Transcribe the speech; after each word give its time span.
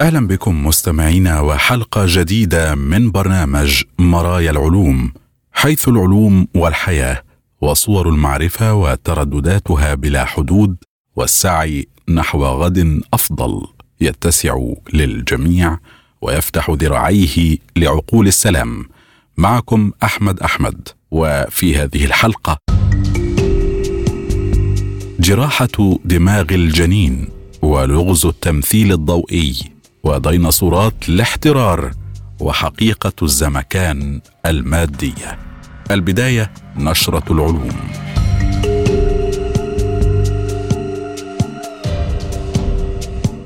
أهلا 0.00 0.26
بكم 0.26 0.66
مستمعينا 0.66 1.40
وحلقة 1.40 2.04
جديدة 2.08 2.74
من 2.74 3.10
برنامج 3.10 3.82
مرايا 3.98 4.50
العلوم 4.50 5.12
حيث 5.52 5.88
العلوم 5.88 6.48
والحياة 6.54 7.22
وصور 7.60 8.08
المعرفة 8.08 8.74
وتردداتها 8.74 9.94
بلا 9.94 10.24
حدود 10.24 10.76
والسعي 11.16 11.88
نحو 12.08 12.44
غد 12.44 13.00
أفضل 13.14 13.62
يتسع 14.00 14.58
للجميع 14.92 15.78
ويفتح 16.22 16.70
ذراعيه 16.70 17.56
لعقول 17.76 18.26
السلام. 18.26 18.84
معكم 19.36 19.92
أحمد 20.04 20.40
أحمد 20.40 20.88
وفي 21.10 21.76
هذه 21.76 22.04
الحلقة 22.04 22.58
جراحة 25.20 25.98
دماغ 26.04 26.44
الجنين 26.50 27.28
ولغز 27.62 28.26
التمثيل 28.26 28.92
الضوئي 28.92 29.75
وديناصورات 30.06 31.08
الاحترار 31.08 31.90
وحقيقة 32.40 33.12
الزمكان 33.22 34.20
المادية. 34.46 35.38
البداية 35.90 36.52
نشرة 36.76 37.32
العلوم. 37.32 37.76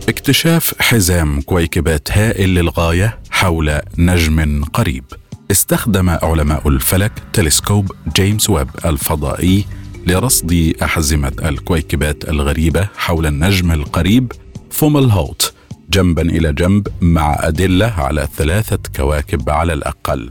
اكتشاف 0.08 0.75
حزام 0.81 1.41
كويكبات 1.41 2.08
هائل 2.12 2.55
للغاية 2.55 3.19
حول 3.31 3.81
نجم 3.98 4.64
قريب. 4.64 5.05
استخدم 5.50 6.11
علماء 6.11 6.69
الفلك 6.69 7.12
تلسكوب 7.33 7.92
جيمس 8.16 8.50
ويب 8.50 8.69
الفضائي 8.84 9.64
لرصد 10.06 10.72
أحزمة 10.83 11.33
الكويكبات 11.44 12.28
الغريبة 12.28 12.88
حول 12.97 13.27
النجم 13.27 13.72
القريب 13.72 14.33
فومالهوت. 14.70 15.59
جنبا 15.92 16.22
إلى 16.22 16.52
جنب 16.52 16.88
مع 17.00 17.36
أدلة 17.41 17.86
على 17.86 18.28
ثلاثة 18.36 18.78
كواكب 18.96 19.50
على 19.50 19.72
الأقل. 19.72 20.30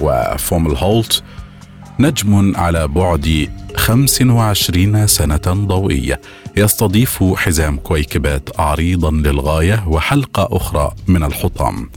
وفومالهوت 0.00 1.22
نجم 2.00 2.56
على 2.56 2.88
بعد 2.88 3.48
25 3.76 5.06
سنة 5.06 5.36
ضوئية. 5.46 6.20
يستضيف 6.56 7.24
حزام 7.36 7.76
كويكبات 7.76 8.60
عريضا 8.60 9.10
للغاية 9.10 9.84
وحلقة 9.88 10.48
أخرى 10.56 10.92
من 11.08 11.22
الحطام. 11.22 11.90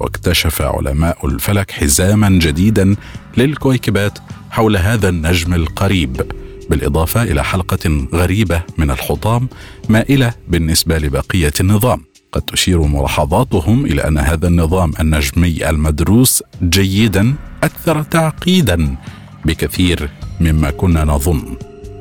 واكتشف 0.00 0.62
علماء 0.62 1.26
الفلك 1.26 1.70
حزاما 1.70 2.28
جديدا 2.28 2.96
للكويكبات 3.36 4.18
حول 4.50 4.76
هذا 4.76 5.08
النجم 5.08 5.54
القريب. 5.54 6.22
بالإضافة 6.70 7.22
إلى 7.22 7.44
حلقة 7.44 8.08
غريبة 8.14 8.62
من 8.78 8.90
الحطام 8.90 9.48
مائلة 9.88 10.34
بالنسبة 10.48 10.98
لبقية 10.98 11.52
النظام. 11.60 12.13
قد 12.34 12.42
تشير 12.42 12.82
ملاحظاتهم 12.82 13.86
إلى 13.86 14.08
أن 14.08 14.18
هذا 14.18 14.48
النظام 14.48 14.92
النجمي 15.00 15.70
المدروس 15.70 16.42
جيدا 16.62 17.34
أكثر 17.62 18.02
تعقيدا 18.02 18.96
بكثير 19.44 20.10
مما 20.40 20.70
كنا 20.70 21.04
نظن. 21.04 21.56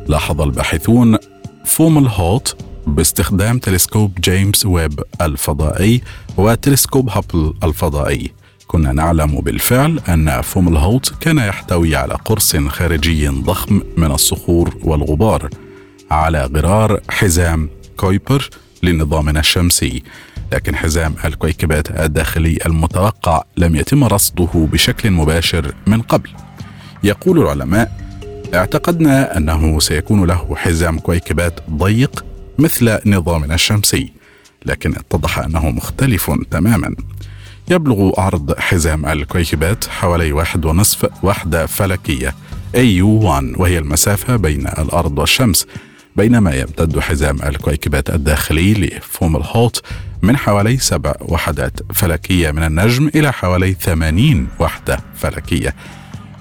لاحظ 0.07 0.41
الباحثون 0.41 1.17
فومالهوت 1.65 2.55
باستخدام 2.87 3.59
تلسكوب 3.59 4.21
جيمس 4.21 4.65
ويب 4.65 4.99
الفضائي 5.21 6.01
وتلسكوب 6.37 7.09
هابل 7.09 7.53
الفضائي. 7.63 8.31
كنا 8.67 8.91
نعلم 8.91 9.41
بالفعل 9.41 9.99
أن 10.09 10.41
فومالهوت 10.41 11.13
كان 11.19 11.37
يحتوي 11.37 11.95
على 11.95 12.13
قرص 12.13 12.55
خارجي 12.55 13.27
ضخم 13.27 13.81
من 13.97 14.11
الصخور 14.11 14.77
والغبار 14.83 15.49
على 16.11 16.49
غرار 16.55 16.99
حزام 17.09 17.69
كويبر 17.97 18.49
لنظامنا 18.83 19.39
الشمسي. 19.39 20.03
لكن 20.53 20.75
حزام 20.75 21.15
الكويكبات 21.25 21.91
الداخلي 21.91 22.57
المتوقع 22.65 23.43
لم 23.57 23.75
يتم 23.75 24.03
رصده 24.03 24.49
بشكل 24.53 25.11
مباشر 25.11 25.73
من 25.87 26.01
قبل. 26.01 26.29
يقول 27.03 27.39
العلماء 27.39 28.03
اعتقدنا 28.53 29.37
أنه 29.37 29.79
سيكون 29.79 30.25
له 30.25 30.55
حزام 30.55 30.99
كويكبات 30.99 31.59
ضيق 31.69 32.25
مثل 32.59 32.99
نظامنا 33.05 33.55
الشمسي. 33.55 34.11
لكن 34.65 34.95
اتضح 34.95 35.39
أنه 35.39 35.69
مختلف 35.69 36.31
تماما. 36.51 36.95
يبلغ 37.71 38.19
عرض 38.21 38.59
حزام 38.59 39.05
الكويكبات 39.05 39.85
حوالي 39.87 40.31
واحد 40.31 40.65
ونصف 40.65 41.09
وحدة 41.23 41.65
فلكية 41.65 42.35
AU1 42.75 43.59
وهي 43.59 43.77
المسافة 43.77 44.35
بين 44.35 44.67
الأرض 44.67 45.19
والشمس. 45.19 45.67
بينما 46.15 46.55
يمتد 46.55 46.99
حزام 46.99 47.41
الكويكبات 47.43 48.09
الداخلي 48.09 48.73
لفوم 48.73 49.35
الهوت 49.35 49.81
من 50.21 50.37
حوالي 50.37 50.77
سبع 50.77 51.13
وحدات 51.21 51.79
فلكية 51.93 52.51
من 52.51 52.63
النجم 52.63 53.07
إلى 53.15 53.33
حوالي 53.33 53.73
ثمانين 53.73 54.47
وحدة 54.59 54.99
فلكية. 55.15 55.75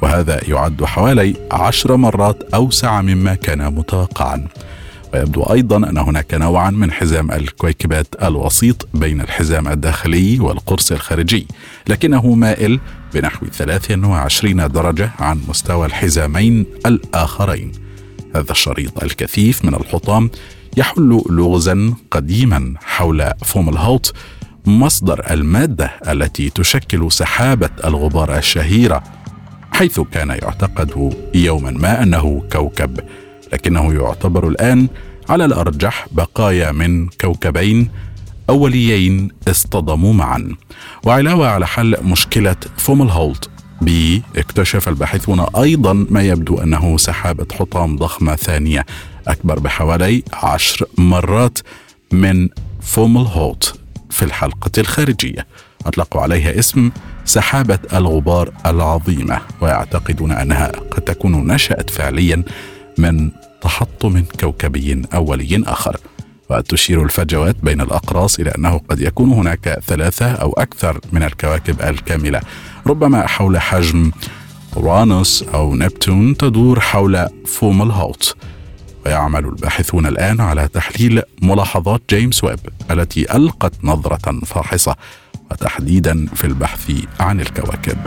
وهذا 0.02 0.40
يعد 0.48 0.84
حوالي 0.84 1.36
عشر 1.52 1.96
مرات 1.96 2.42
أوسع 2.54 3.02
مما 3.02 3.34
كان 3.34 3.74
متوقعا. 3.74 4.48
ويبدو 5.14 5.42
أيضا 5.42 5.76
أن 5.76 5.98
هناك 5.98 6.34
نوعا 6.34 6.70
من 6.70 6.92
حزام 6.92 7.32
الكويكبات 7.32 8.06
الوسيط 8.22 8.88
بين 8.94 9.20
الحزام 9.20 9.68
الداخلي 9.68 10.40
والقرص 10.40 10.92
الخارجي 10.92 11.46
لكنه 11.88 12.34
مائل 12.34 12.80
بنحو 13.14 13.46
23 13.46 14.68
درجة 14.68 15.10
عن 15.18 15.40
مستوى 15.48 15.86
الحزامين 15.86 16.66
الآخرين. 16.86 17.72
هذا 18.34 18.50
الشريط 18.52 19.02
الكثيف 19.02 19.64
من 19.64 19.74
الحطام 19.74 20.30
يحل 20.76 21.22
لغزا 21.30 21.94
قديما 22.10 22.74
حول 22.84 23.30
فوم 23.44 23.68
الهوت 23.68 24.12
مصدر 24.66 25.30
المادة 25.30 25.90
التي 26.08 26.50
تشكل 26.50 27.12
سحابة 27.12 27.70
الغبار 27.84 28.38
الشهيرة 28.38 29.02
حيث 29.72 30.00
كان 30.00 30.28
يعتقد 30.28 31.14
يوما 31.34 31.70
ما 31.70 32.02
أنه 32.02 32.42
كوكب 32.52 33.00
لكنه 33.52 33.94
يعتبر 33.94 34.48
الآن 34.48 34.88
على 35.28 35.44
الأرجح 35.44 36.06
بقايا 36.12 36.72
من 36.72 37.08
كوكبين 37.08 37.90
أوليين 38.50 39.28
اصطدموا 39.48 40.12
معا. 40.12 40.56
وعلاوة 41.04 41.48
على 41.48 41.66
حل 41.66 41.96
مشكلة 42.02 42.56
فوملهولت 42.76 43.50
بي 43.82 44.22
اكتشف 44.36 44.88
الباحثون 44.88 45.40
أيضا 45.56 45.92
ما 45.92 46.22
يبدو 46.22 46.58
أنه 46.58 46.96
سحابة 46.96 47.46
حطام 47.52 47.96
ضخمة 47.96 48.36
ثانية 48.36 48.86
أكبر 49.28 49.58
بحوالي 49.58 50.22
عشر 50.32 50.86
مرات 50.98 51.58
من 52.12 52.48
فوملهولت 52.80 53.74
في 54.10 54.22
الحلقة 54.22 54.70
الخارجية. 54.78 55.46
أطلقوا 55.86 56.20
عليها 56.20 56.58
اسم 56.58 56.90
سحابة 57.24 57.78
الغبار 57.92 58.52
العظيمة 58.66 59.40
ويعتقدون 59.60 60.32
أنها 60.32 60.66
قد 60.66 61.02
تكون 61.02 61.52
نشأت 61.52 61.90
فعليا 61.90 62.44
من 62.98 63.30
تحطم 63.62 64.24
كوكبي 64.40 65.02
أولي 65.14 65.62
آخر. 65.66 65.96
وتشير 66.50 67.02
الفجوات 67.04 67.56
بين 67.62 67.80
الأقراص 67.80 68.38
إلى 68.40 68.50
أنه 68.50 68.80
قد 68.88 69.00
يكون 69.00 69.32
هناك 69.32 69.78
ثلاثة 69.86 70.32
أو 70.32 70.52
أكثر 70.52 71.00
من 71.12 71.22
الكواكب 71.22 71.82
الكاملة. 71.82 72.40
ربما 72.86 73.26
حول 73.26 73.60
حجم 73.60 74.10
أورانوس 74.76 75.42
أو 75.42 75.74
نبتون 75.74 76.36
تدور 76.36 76.80
حول 76.80 77.26
فومالهوت. 77.46 78.36
ويعمل 79.06 79.44
الباحثون 79.44 80.06
الآن 80.06 80.40
على 80.40 80.68
تحليل 80.68 81.22
ملاحظات 81.42 82.02
جيمس 82.10 82.44
ويب 82.44 82.58
التي 82.90 83.36
ألقت 83.36 83.72
نظرة 83.84 84.40
فاحصة 84.46 84.96
وتحديدا 85.50 86.26
في 86.34 86.46
البحث 86.46 86.90
عن 87.20 87.40
الكواكب. 87.40 87.98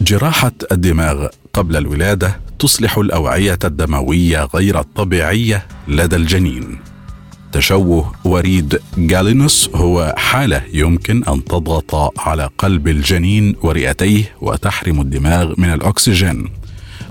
جراحة 0.00 0.52
الدماغ 0.72 1.26
قبل 1.52 1.76
الولادة 1.76 2.40
تصلح 2.58 2.98
الأوعية 2.98 3.58
الدموية 3.64 4.44
غير 4.54 4.80
الطبيعية 4.80 5.66
لدى 5.88 6.16
الجنين. 6.16 6.87
تشوه 7.52 8.12
وريد 8.24 8.80
جالينوس 8.98 9.70
هو 9.74 10.14
حالة 10.16 10.62
يمكن 10.72 11.24
أن 11.24 11.44
تضغط 11.44 12.18
على 12.20 12.50
قلب 12.58 12.88
الجنين 12.88 13.56
ورئتيه 13.62 14.32
وتحرم 14.40 15.00
الدماغ 15.00 15.54
من 15.58 15.72
الأكسجين. 15.72 16.48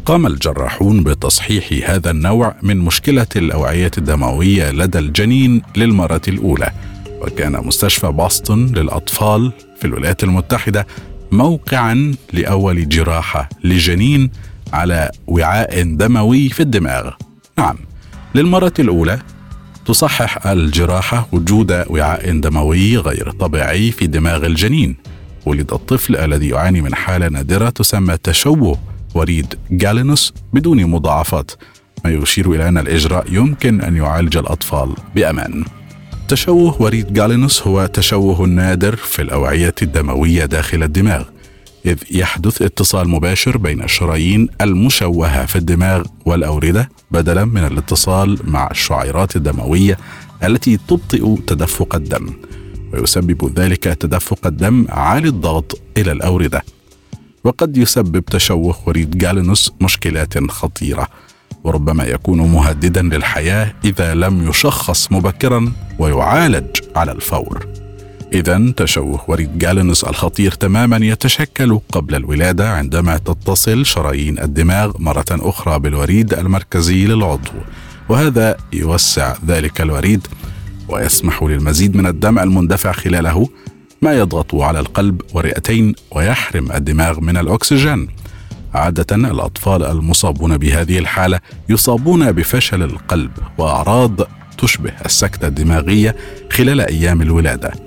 قام 0.06 0.28
الجراحون 0.28 1.04
بتصحيح 1.04 1.90
هذا 1.90 2.12
النوع 2.12 2.56
من 2.64 2.78
مشكلة 2.78 3.28
الأوعية 3.36 3.92
الدموية 3.98 4.72
لدى 4.72 5.00
الجنين 5.00 5.62
للمرة 5.78 6.22
الأولى 6.28 6.72
وكان 7.22 7.52
مستشفى 7.52 8.14
بoston 8.18 8.78
للأطفال 8.78 9.52
في 9.80 9.86
الولايات 9.88 10.24
المتحدة 10.24 10.88
موقعا 11.32 12.16
لأول 12.34 12.90
جراحة 12.90 13.50
لجنين 13.64 14.32
على 14.74 15.12
وعاء 15.28 15.84
دموي 15.84 16.50
في 16.50 16.60
الدماغ. 16.60 17.12
نعم 17.58 17.78
للمرة 18.36 18.74
الأولى 18.80 19.20
تصحح 19.88 20.48
الجراحة 20.48 21.28
وجود 21.32 21.72
وعاء 21.88 22.40
دموي 22.40 22.98
غير 22.98 23.32
طبيعي 23.32 23.92
في 23.92 24.08
دماغ 24.08 24.46
الجنين. 24.46 24.96
ولد 25.46 25.74
الطفل 25.74 26.16
الذي 26.16 26.50
يعاني 26.50 26.82
من 26.82 26.96
حالة 26.96 27.28
نادرة 27.28 27.70
تسمى 27.70 28.18
تشوه 28.18 28.80
وريد 29.16 29.56
جالينوس 29.72 30.34
بدون 30.54 30.86
مضاعفات. 30.86 31.52
ما 32.06 32.12
يشير 32.12 32.52
إلى 32.52 32.68
أن 32.68 32.78
الإجراء 32.78 33.26
يمكن 33.32 33.82
أن 33.82 33.98
يعالج 33.98 34.38
الأطفال 34.38 34.96
بأمان. 35.16 35.66
تشوه 36.28 36.82
وريد 36.82 37.14
جالينوس 37.14 37.68
هو 37.68 37.86
تشوه 37.86 38.42
نادر 38.42 38.96
في 38.96 39.22
الأوعية 39.22 39.76
الدموية 39.82 40.46
داخل 40.46 40.84
الدماغ. 40.84 41.24
إذ 41.88 41.98
يحدث 42.12 42.62
اتصال 42.62 43.10
مباشر 43.10 43.58
بين 43.58 43.84
الشرايين 43.84 44.48
المشوهة 44.62 45.46
في 45.46 45.56
الدماغ 45.56 46.04
والأوردة 46.26 46.90
بدلا 47.12 47.46
من 47.46 47.64
الاتصال 47.66 48.40
مع 48.44 48.72
الشعيرات 48.72 49.36
الدموية 49.36 49.98
التي 50.44 50.78
تبطئ 50.88 51.36
تدفق 51.48 51.96
الدم 51.96 52.30
ويسبب 52.94 53.60
ذلك 53.60 53.84
تدفق 53.84 54.48
الدم 54.48 54.86
عالي 54.90 55.28
الضغط 55.28 55.82
إلى 55.98 56.12
الأوردة. 56.12 56.64
وقد 57.44 57.78
يسبب 57.78 58.26
تشوه 58.26 58.76
وريد 58.86 59.18
جالينوس 59.18 59.72
مشكلات 59.82 60.52
خطيرة 60.52 61.08
وربما 61.64 62.04
يكون 62.06 62.52
مهددا 62.52 63.02
للحياة 63.02 63.74
إذا 63.86 64.16
لم 64.16 64.50
يشخص 64.50 65.12
مبكرا 65.12 65.72
ويعالج 66.00 66.78
على 66.96 67.12
الفور. 67.12 67.87
إذا 68.34 68.74
تشوه 68.78 69.22
وريد 69.28 69.58
جالينوس 69.58 70.04
الخطير 70.04 70.52
تماما 70.52 70.98
يتشكل 71.06 71.80
قبل 71.92 72.16
الولادة 72.16 72.70
عندما 72.70 73.18
تتصل 73.18 73.86
شرايين 73.86 74.40
الدماغ 74.40 74.92
مرة 75.00 75.26
أخرى 75.32 75.80
بالوريد 75.80 76.34
المركزي 76.34 77.06
للعضو. 77.06 77.52
وهذا 78.10 78.58
يوسع 78.74 79.36
ذلك 79.48 79.82
الوريد 79.82 80.28
ويسمح 80.90 81.44
للمزيد 81.44 81.96
من 81.96 82.08
الدم 82.08 82.40
المندفع 82.40 82.92
خلاله 82.92 83.50
ما 84.02 84.14
يضغط 84.14 84.56
على 84.56 84.80
القلب 84.80 85.22
والرئتين 85.34 85.94
ويحرم 86.12 86.72
الدماغ 86.72 87.20
من 87.20 87.38
الأكسجين. 87.38 88.08
عادة 88.74 89.16
الأطفال 89.16 89.84
المصابون 89.84 90.58
بهذه 90.58 91.00
الحالة 91.00 91.40
يصابون 91.70 92.32
بفشل 92.32 92.84
القلب 92.84 93.32
وأعراض 93.58 94.22
تشبه 94.58 94.92
السكتة 95.06 95.48
الدماغية 95.48 96.16
خلال 96.52 96.82
أيام 96.82 97.22
الولادة. 97.22 97.87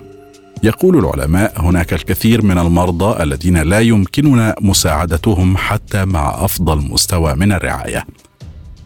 يقول 0.62 0.98
العلماء 0.98 1.60
هناك 1.60 1.92
الكثير 1.92 2.42
من 2.42 2.58
المرضى 2.58 3.22
الذين 3.22 3.56
لا 3.56 3.80
يمكننا 3.80 4.54
مساعدتهم 4.60 5.56
حتى 5.56 6.04
مع 6.04 6.44
أفضل 6.44 6.78
مستوى 6.78 7.34
من 7.34 7.52
الرعاية. 7.52 8.06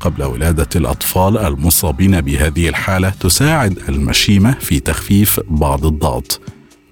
قبل 0.01 0.23
ولادة 0.23 0.69
الأطفال 0.77 1.39
المصابين 1.39 2.21
بهذه 2.21 2.69
الحالة 2.69 3.11
تساعد 3.11 3.79
المشيمة 3.89 4.53
في 4.61 4.81
تخفيف 4.81 5.41
بعض 5.49 5.87
الضغط. 5.87 6.41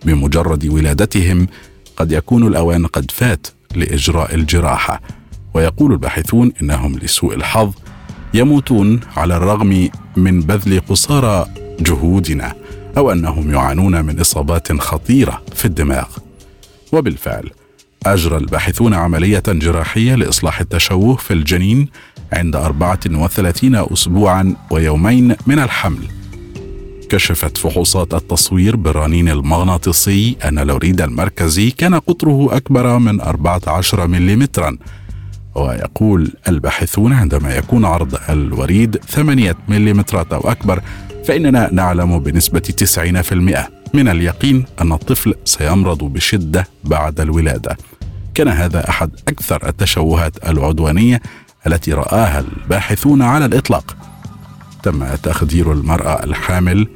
بمجرد 0.05 0.67
ولادتهم 0.67 1.47
قد 1.97 2.13
يكون 2.13 2.47
الأوان 2.47 2.87
قد 2.87 3.11
فات 3.11 3.47
لإجراء 3.75 4.35
الجراحة. 4.35 5.01
ويقول 5.55 5.93
الباحثون 5.93 6.53
إنهم 6.63 6.99
لسوء 6.99 7.35
الحظ 7.35 7.73
يموتون 8.35 9.01
على 9.17 9.37
الرغم 9.37 9.89
من 10.17 10.41
بذل 10.41 10.81
قصارى 10.89 11.47
جهودنا. 11.81 12.62
أو 12.97 13.13
أنهم 13.13 13.55
يعانون 13.55 14.05
من 14.05 14.21
إصابات 14.21 14.73
خطيرة 14.73 15.43
في 15.55 15.65
الدماغ. 15.65 16.07
وبالفعل 16.93 17.51
أجرى 18.07 18.37
الباحثون 18.37 18.95
عملية 18.95 19.43
جراحية 19.49 20.15
لإصلاح 20.15 20.61
التشوه 20.61 21.17
في 21.17 21.33
الجنين 21.33 21.89
عند 22.33 22.57
34 22.57 23.75
اسبوعا 23.93 24.57
ويومين 24.71 25.37
من 25.47 25.59
الحمل. 25.59 26.09
كشفت 27.09 27.59
فحوصات 27.59 28.15
التصوير 28.15 28.77
بالرنين 28.77 29.29
المغناطيسي 29.29 30.37
أن 30.45 30.59
الوريد 30.59 31.01
المركزي 31.01 31.71
كان 31.71 31.95
قطره 31.95 32.57
أكبر 32.57 32.99
من 32.99 33.21
14 33.21 34.07
ملم 34.07 34.49
ويقول 35.55 36.33
الباحثون 36.49 37.13
عندما 37.13 37.57
يكون 37.57 37.85
عرض 37.85 38.19
الوريد 38.29 38.97
8 38.97 39.57
ملم 39.69 40.05
أو 40.15 40.41
أكبر 40.51 40.83
فإننا 41.25 41.69
نعلم 41.73 42.19
بنسبة 42.19 42.61
90% 42.61 43.71
من 43.95 44.09
اليقين 44.09 44.65
أن 44.81 44.93
الطفل 44.93 45.35
سيمرض 45.45 45.99
بشدة 46.05 46.67
بعد 46.85 47.21
الولادة. 47.21 47.77
كان 48.35 48.49
هذا 48.49 48.89
أحد 48.89 49.11
أكثر 49.29 49.69
التشوهات 49.69 50.49
العدوانية 50.49 51.23
التي 51.67 51.93
رآها 51.93 52.41
الباحثون 52.41 53.23
على 53.23 53.45
الإطلاق. 53.45 53.97
تم 54.83 55.15
تخدير 55.15 55.73
المرأة 55.73 56.25
الحامل 56.25 56.89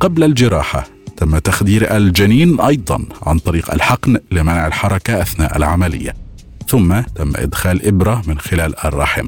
قبل 0.00 0.24
الجراحة 0.24 0.86
تم 1.16 1.38
تخدير 1.38 1.96
الجنين 1.96 2.60
أيضا 2.60 3.04
عن 3.22 3.38
طريق 3.38 3.72
الحقن 3.74 4.18
لمنع 4.32 4.66
الحركة 4.66 5.22
أثناء 5.22 5.56
العملية 5.56 6.14
ثم 6.68 7.00
تم 7.00 7.32
إدخال 7.36 7.86
إبرة 7.86 8.22
من 8.26 8.38
خلال 8.38 8.84
الرحم 8.84 9.26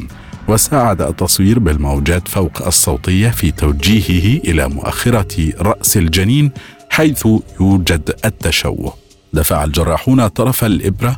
وساعد 0.48 1.02
التصوير 1.02 1.58
بالموجات 1.58 2.28
فوق 2.28 2.66
الصوتية 2.66 3.28
في 3.30 3.50
توجيهه 3.50 4.40
إلى 4.44 4.68
مؤخرة 4.68 5.52
رأس 5.60 5.96
الجنين 5.96 6.50
حيث 6.90 7.26
يوجد 7.60 8.14
التشوه. 8.24 8.94
دفع 9.32 9.64
الجراحون 9.64 10.28
طرف 10.28 10.64
الإبرة 10.64 11.16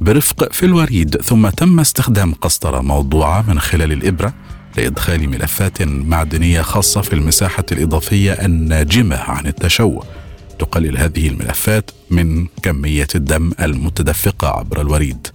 برفق 0.00 0.52
في 0.52 0.66
الوريد 0.66 1.16
ثم 1.16 1.48
تم 1.48 1.80
استخدام 1.80 2.34
قسطرة 2.34 2.80
موضوعة 2.80 3.44
من 3.48 3.60
خلال 3.60 3.92
الإبرة 3.92 4.34
لإدخال 4.76 5.28
ملفات 5.28 5.82
معدنية 5.82 6.62
خاصة 6.62 7.00
في 7.00 7.12
المساحة 7.12 7.64
الإضافية 7.72 8.32
الناجمة 8.32 9.16
عن 9.16 9.46
التشوه. 9.46 10.04
تقلل 10.58 10.98
هذه 10.98 11.28
الملفات 11.28 11.90
من 12.10 12.46
كمية 12.62 13.08
الدم 13.14 13.52
المتدفقة 13.60 14.48
عبر 14.48 14.80
الوريد. 14.80 15.26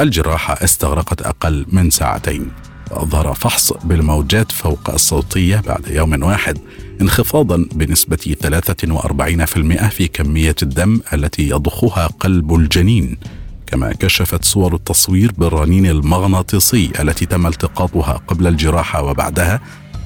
الجراحة 0.00 0.54
استغرقت 0.64 1.22
أقل 1.22 1.66
من 1.72 1.90
ساعتين. 1.90 2.50
وأظهر 2.92 3.34
فحص 3.34 3.72
بالموجات 3.72 4.52
فوق 4.52 4.90
الصوتية 4.90 5.62
بعد 5.66 5.86
يوم 5.90 6.22
واحد 6.22 6.58
انخفاضا 7.00 7.66
بنسبة 7.72 8.36
43% 8.42 9.88
في 9.88 10.08
كمية 10.08 10.56
الدم 10.62 11.00
التي 11.12 11.48
يضخها 11.48 12.06
قلب 12.06 12.54
الجنين 12.54 13.16
كما 13.66 13.92
كشفت 13.92 14.44
صور 14.44 14.74
التصوير 14.74 15.32
بالرنين 15.38 15.86
المغناطيسي 15.86 16.92
التي 17.00 17.26
تم 17.26 17.46
التقاطها 17.46 18.12
قبل 18.12 18.46
الجراحة 18.46 19.02
وبعدها 19.02 19.60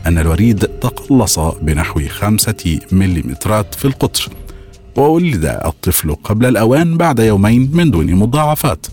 أن 0.06 0.18
الوريد 0.18 0.58
تقلص 0.58 1.38
بنحو 1.38 2.08
خمسة 2.08 2.80
مليمترات 2.92 3.74
في 3.74 3.84
القطر. 3.84 4.28
وولد 4.96 5.44
الطفل 5.44 6.14
قبل 6.14 6.46
الأوان 6.46 6.96
بعد 6.96 7.18
يومين 7.18 7.70
من 7.72 7.90
دون 7.90 8.14
مضاعفات 8.14 8.86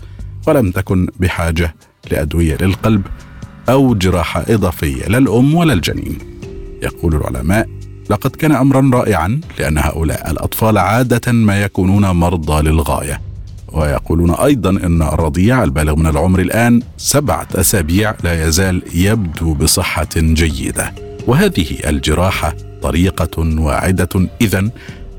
ولم 0.46 0.70
تكن 0.70 1.08
بحاجة 1.20 1.74
لأدوية 2.10 2.56
للقلب. 2.60 3.02
أو 3.68 3.94
جراحة 3.94 4.44
إضافية 4.48 5.06
للأم 5.08 5.54
ولا 5.54 5.72
الجنين. 5.72 6.18
يقول 6.82 7.14
العلماء 7.14 7.68
لقد 8.10 8.30
كان 8.30 8.52
أمرا 8.52 8.90
رائعا 8.94 9.40
لأن 9.58 9.78
هؤلاء 9.78 10.30
الأطفال 10.30 10.78
عادة 10.78 11.32
ما 11.32 11.62
يكونون 11.62 12.06
مرضى 12.10 12.62
للغاية. 12.62 13.20
ويقولون 13.72 14.30
أيضا 14.30 14.70
أن 14.70 15.02
الرضيع 15.02 15.64
البالغ 15.64 15.96
من 15.96 16.06
العمر 16.06 16.40
الآن 16.40 16.82
سبعة 16.96 17.48
أسابيع 17.54 18.14
لا 18.24 18.46
يزال 18.48 18.82
يبدو 18.94 19.54
بصحة 19.54 20.08
جيدة. 20.16 20.92
وهذه 21.26 21.66
الجراحة 21.86 22.56
طريقة 22.82 23.60
واعدة 23.60 24.28
إذا 24.40 24.70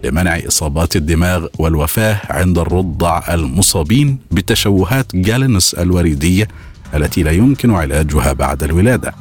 لمنع 0.04 0.40
إصابات 0.48 0.96
الدماغ 0.96 1.48
والوفاة 1.60 2.20
عند 2.30 2.58
الرضع 2.58 3.34
المصابين 3.34 4.18
بتشوهات 4.32 5.16
جالنس 5.16 5.74
الوريدية 5.74 6.48
التي 6.94 7.24
لا 7.24 7.32
يمكن 7.32 7.72
علاجها 7.72 8.34
بعد 8.34 8.64
الولادة. 8.64 9.14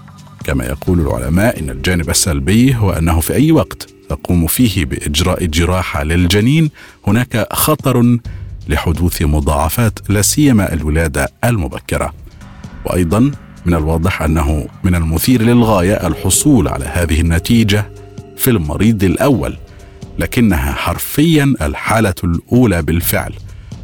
كما 0.45 0.65
يقول 0.65 1.01
العلماء 1.01 1.61
إن 1.61 1.71
الجانب 1.71 2.11
السلبي 2.11 2.75
هو 2.77 2.91
أنه 2.91 3.21
في 3.21 3.35
أي 3.35 3.53
وقت 3.53 3.87
تقوم 4.09 4.47
فيه 4.47 4.85
بإجراء 4.85 5.45
جراحة 5.45 6.03
للجنين 6.05 6.71
هناك 7.07 7.47
خطر 7.53 8.19
لحدوث 8.69 9.23
مضاعفات 9.23 9.99
لا 10.09 10.23
سيما 10.23 10.73
الولادة 10.73 11.29
المبكرة. 11.45 12.13
وأيضا 12.85 13.31
من 13.67 13.75
الواضح 13.75 14.23
أنه 14.23 14.67
من 14.85 14.95
المثير 14.95 15.43
للغاية 15.43 16.07
الحصول 16.07 16.69
على 16.69 16.85
هذه 16.85 17.21
النتيجة 17.21 17.91
في 18.37 18.51
المريض 18.51 19.05
الأول 19.05 19.57
لكنها 20.19 20.73
حرفيا 20.73 21.55
الحالة 21.63 22.15
الأولى 22.25 22.83
بالفعل. 22.83 23.33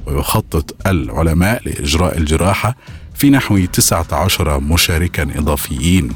ويخطط 0.06 0.86
العلماء 0.86 1.62
لإجراء 1.66 2.18
الجراحة 2.18 2.76
في 3.20 3.30
نحو 3.30 3.58
19 3.58 4.60
مشاركا 4.60 5.22
إضافيين 5.22 6.12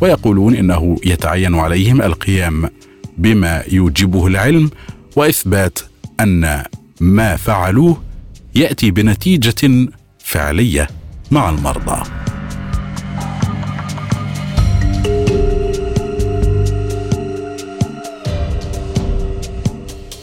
ويقولون 0.00 0.54
إنه 0.54 0.96
يتعين 1.04 1.54
عليهم 1.54 2.02
القيام 2.02 2.70
بما 3.18 3.62
يوجبه 3.72 4.26
العلم 4.26 4.70
وإثبات 5.16 5.78
أن 6.20 6.62
ما 7.00 7.36
فعلوه 7.36 8.02
يأتي 8.54 8.90
بنتيجة 8.90 9.88
فعلية 10.18 10.88
مع 11.30 11.50
المرضى. 11.50 12.02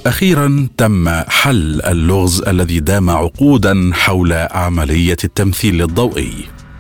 أخيرا 0.06 0.68
تم 0.78 1.10
حل 1.10 1.82
اللغز 1.82 2.42
الذي 2.42 2.80
دام 2.80 3.10
عقودا 3.10 3.92
حول 3.94 4.34
عملية 4.34 5.18
التمثيل 5.24 5.82
الضوئي 5.82 6.34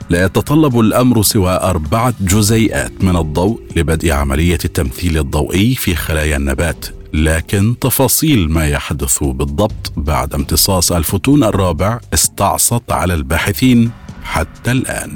لا 0.10 0.25
يتطلب 0.25 0.80
الأمر 0.80 1.22
سوى 1.22 1.51
أربعة 1.51 2.13
جزيئات 2.22 3.04
من 3.04 3.16
الضوء 3.16 3.62
لبدء 3.75 4.12
عملية 4.12 4.58
التمثيل 4.66 5.18
الضوئي 5.18 5.75
في 5.75 5.96
خلايا 5.96 6.38
النبات. 6.38 6.86
لكن 7.13 7.75
تفاصيل 7.82 8.50
ما 8.50 8.68
يحدث 8.68 9.24
بالضبط 9.24 9.94
بعد 9.98 10.34
امتصاص 10.34 10.92
الفوتون 10.92 11.44
الرابع 11.44 12.00
استعصت 12.13 12.92
على 12.92 13.13
الباحثين 13.13 13.92
حتى 14.24 14.72
الآن. 14.72 15.12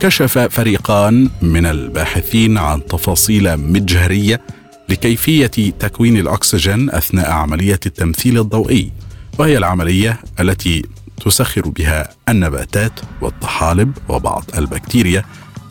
كشف 0.00 0.38
فريقان 0.38 1.28
من 1.42 1.66
الباحثين 1.66 2.58
عن 2.58 2.86
تفاصيل 2.86 3.56
مجهرية 3.56 4.40
لكيفية 4.88 5.72
تكوين 5.78 6.16
الأكسجين 6.16 6.90
أثناء 6.90 7.30
عملية 7.30 7.80
التمثيل 7.86 8.38
الضوئي 8.38 8.92
وهي 9.38 9.58
العملية 9.58 10.20
التي 10.40 10.84
تسخر 11.24 11.68
بها 11.68 12.10
النباتات 12.28 12.92
والطحالب 13.20 13.92
وبعض 14.08 14.44
البكتيريا 14.58 15.24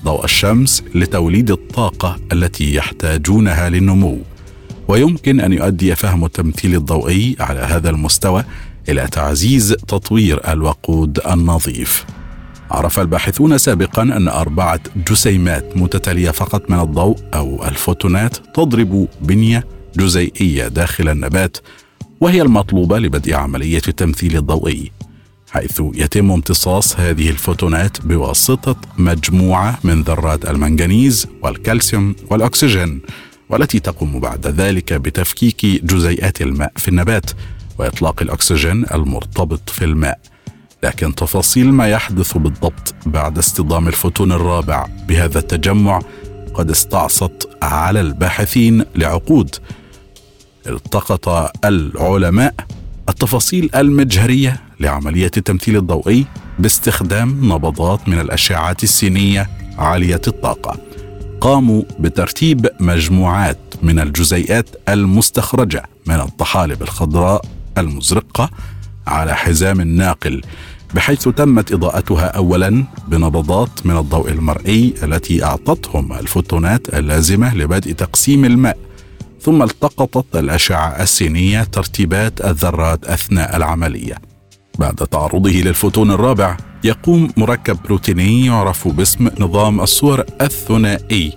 ضوء 0.04 0.24
الشمس 0.26 0.84
لتوليد 0.96 1.52
الطاقة 1.52 2.20
التي 2.32 2.76
يحتاجونها 2.76 3.70
للنمو. 3.70 4.20
ويمكن 4.88 5.40
أن 5.40 5.54
يؤدي 5.54 5.96
فهم 5.96 6.26
التمثيل 6.26 6.76
الضوئي 6.76 7.36
على 7.40 7.60
هذا 7.60 7.90
المستوى 7.90 8.44
إلى 8.90 9.08
تعزيز 9.08 9.76
تطوير 9.88 10.52
الوقود 10.54 11.20
النظيف. 11.28 12.06
عرف 12.72 13.00
الباحثون 13.00 13.58
سابقا 13.58 14.02
أن 14.02 14.28
أربعة 14.28 14.80
جسيمات 15.10 15.78
متتالية 15.78 16.32
فقط 16.32 16.70
من 16.70 16.80
الضوء 16.80 17.18
أو 17.34 17.66
الفوتونات 17.68 18.38
تضرب 18.54 19.08
بنية 19.22 19.68
جزيئية 19.96 20.68
داخل 20.68 21.10
النبات 21.10 21.58
وهي 22.22 22.42
المطلوبة 22.42 23.00
لبدء 23.00 23.34
عملية 23.34 23.82
التمثيل 23.88 24.38
الضوئي 24.38 24.92
حيث 25.52 25.82
يتم 25.94 26.32
امتصاص 26.32 27.00
هذه 27.00 27.30
الفوتونات 27.30 28.06
بواسطة 28.06 28.76
مجموعة 28.98 29.80
من 29.84 30.02
ذرات 30.04 30.50
المنغنيز 30.50 31.28
والكالسيوم 31.42 32.16
والأكسجين 32.30 33.02
والتي 33.50 33.80
تقوم 33.80 34.20
بعد 34.20 34.48
ذلك 34.48 34.94
بتفكيك 34.94 35.66
جزيئات 35.66 36.42
الماء 36.42 36.72
في 36.76 36.88
النبات 36.88 37.32
وإطلاق 37.80 38.22
الأكسجين 38.22 38.86
المرتبط 38.94 39.70
في 39.70 39.86
الماء. 39.86 40.20
لكن 40.84 41.16
تفاصيل 41.16 41.74
ما 41.74 41.88
يحدث 41.88 42.38
بالضبط 42.38 42.96
بعد 43.06 43.38
اصطدام 43.38 43.88
الفوتون 43.88 44.32
الرابع 44.32 44.88
بهذا 45.08 45.40
التجمع 45.40 46.02
قد 46.54 46.70
استعصت 46.70 47.50
على 47.62 48.02
الباحثين 48.02 48.86
لعقود. 48.96 49.56
التقط 50.68 51.52
العلماء 51.66 52.54
التفاصيل 53.10 53.70
المجهرية 53.76 54.62
لعملية 54.80 55.32
التمثيل 55.38 55.78
الضوئي 55.78 56.26
باستخدام 56.60 57.54
نبضات 57.54 58.10
من 58.10 58.20
الأشعة 58.20 58.78
السينية 58.84 59.50
عالية 59.78 60.22
الطاقة. 60.28 60.80
قاموا 61.42 61.84
بترتيب 62.00 62.68
مجموعات 62.80 63.58
من 63.84 64.00
الجزيئات 64.00 64.70
المستخرجة 64.90 65.84
من 66.06 66.16
الطحالب 66.16 66.82
الخضراء 66.82 67.46
المزرقة 67.78 68.50
على 69.08 69.36
حزام 69.36 69.82
ناقل 69.82 70.42
بحيث 70.96 71.28
تمت 71.28 71.72
إضاءتها 71.72 72.26
اولا 72.26 72.84
بنبضات 73.08 73.86
من 73.86 73.98
الضوء 73.98 74.32
المرئي 74.32 74.94
التي 75.04 75.44
أعطتهم 75.44 76.14
الفوتونات 76.14 76.96
اللازمة 76.96 77.56
لبدء 77.56 77.92
تقسيم 77.92 78.46
الماء. 78.46 78.78
ثم 79.42 79.64
التقطت 79.64 80.36
الأشعة 80.36 80.88
السينية 80.88 81.64
ترتيبات 81.64 82.46
الذرات 82.46 83.06
أثناء 83.06 83.58
العملية. 83.58 84.16
بعد 84.80 84.96
تعرضه 84.96 85.50
للفوتون 85.50 86.12
الرابع 86.12 86.58
يقوم 86.84 87.30
مركب 87.38 87.78
بروتيني 87.86 88.46
يعرف 88.46 88.88
باسم 88.88 89.30
نظام 89.40 89.82
الصور 89.82 90.24
الثنائي. 90.42 91.34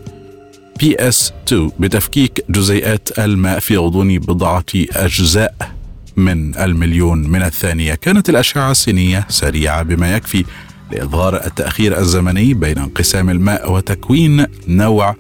PS2 0.83 1.55
بتفكيك 1.81 2.45
جزيئات 2.51 3.19
الماء 3.19 3.59
في 3.59 3.77
غضون 3.77 4.19
بضعة 4.19 4.65
أجزاء. 4.93 5.80
من 6.21 6.59
المليون 6.59 7.19
من 7.29 7.43
الثانية. 7.43 7.95
كانت 7.95 8.29
الأشعة 8.29 8.71
السينية 8.71 9.27
سريعة 9.29 9.83
بما 9.83 10.15
يكفي 10.17 10.45
لإظهار 10.93 11.37
التأخير 11.47 11.99
الزمني 11.99 12.55
بين 12.55 12.79
انقسام 12.79 13.31
الماء 13.31 13.73
وتكوين 13.73 14.47
نوع 14.69 15.17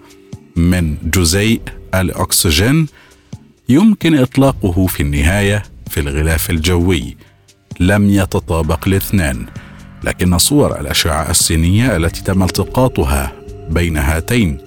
من 0.56 0.96
جزيء 1.02 1.60
الأكسجين 1.94 2.86
يمكن 3.68 4.18
إطلاقه 4.18 4.86
في 4.86 5.02
النهاية 5.02 5.62
في 5.90 6.00
الغلاف 6.00 6.50
الجوي. 6.50 7.16
لم 7.80 8.10
يتطابق 8.10 8.88
الاثنان 8.88 9.46
لكن 10.04 10.38
صور 10.38 10.80
الأشعة 10.80 11.30
السينية 11.30 11.96
التي 11.96 12.22
تم 12.22 12.42
التقاطها 12.42 13.32
بين 13.70 13.96
هاتين 13.96 14.58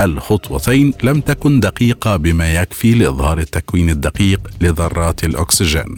الخطوتين 0.00 0.92
لم 1.02 1.20
تكن 1.20 1.60
دقيقة 1.60 2.16
بما 2.16 2.54
يكفي 2.54 2.94
لإظهار 2.94 3.38
التكوين 3.38 3.90
الدقيق 3.90 4.40
لذرات 4.60 5.24
الأكسجين. 5.24 5.96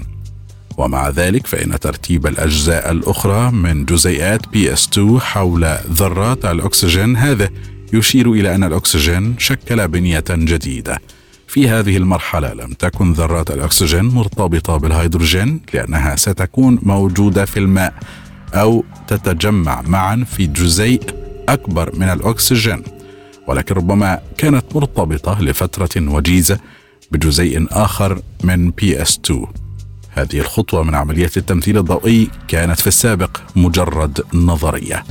ومع 0.78 1.08
ذلك 1.08 1.46
فإن 1.46 1.80
ترتيب 1.80 2.26
الأجزاء 2.26 2.90
الأخرى 2.92 3.50
من 3.50 3.84
جزيئات 3.84 4.42
PS2 4.46 5.18
حول 5.18 5.64
ذرات 5.92 6.44
الأكسجين 6.44 7.16
هذا 7.16 7.50
يشير 7.92 8.32
إلى 8.32 8.54
أن 8.54 8.64
الأكسجين 8.64 9.34
شكل 9.38 9.88
بنية 9.88 10.24
جديدة. 10.30 10.98
في 11.48 11.68
هذه 11.68 11.96
المرحلة 11.96 12.52
لم 12.52 12.72
تكن 12.72 13.12
ذرات 13.12 13.50
الأكسجين 13.50 14.04
مرتبطة 14.04 14.76
بالهيدروجين 14.76 15.60
لأنها 15.74 16.16
ستكون 16.16 16.78
موجودة 16.82 17.44
في 17.44 17.58
الماء 17.58 17.94
أو 18.54 18.84
تتجمع 19.08 19.82
معا 19.82 20.24
في 20.36 20.46
جزيء 20.46 21.02
أكبر 21.48 21.96
من 21.96 22.08
الأكسجين. 22.08 22.82
ولكن 23.46 23.74
ربما 23.74 24.18
كانت 24.38 24.64
مرتبطة 24.74 25.42
لفترة 25.42 26.08
وجيزة 26.12 26.58
بجزيء 27.10 27.66
آخر 27.70 28.22
من 28.44 28.72
PS2 28.72 29.32
هذه 30.14 30.40
الخطوة 30.40 30.82
من 30.82 30.94
عملية 30.94 31.30
التمثيل 31.36 31.78
الضوئي 31.78 32.30
كانت 32.48 32.80
في 32.80 32.86
السابق 32.86 33.36
مجرد 33.56 34.20
نظرية. 34.34 35.04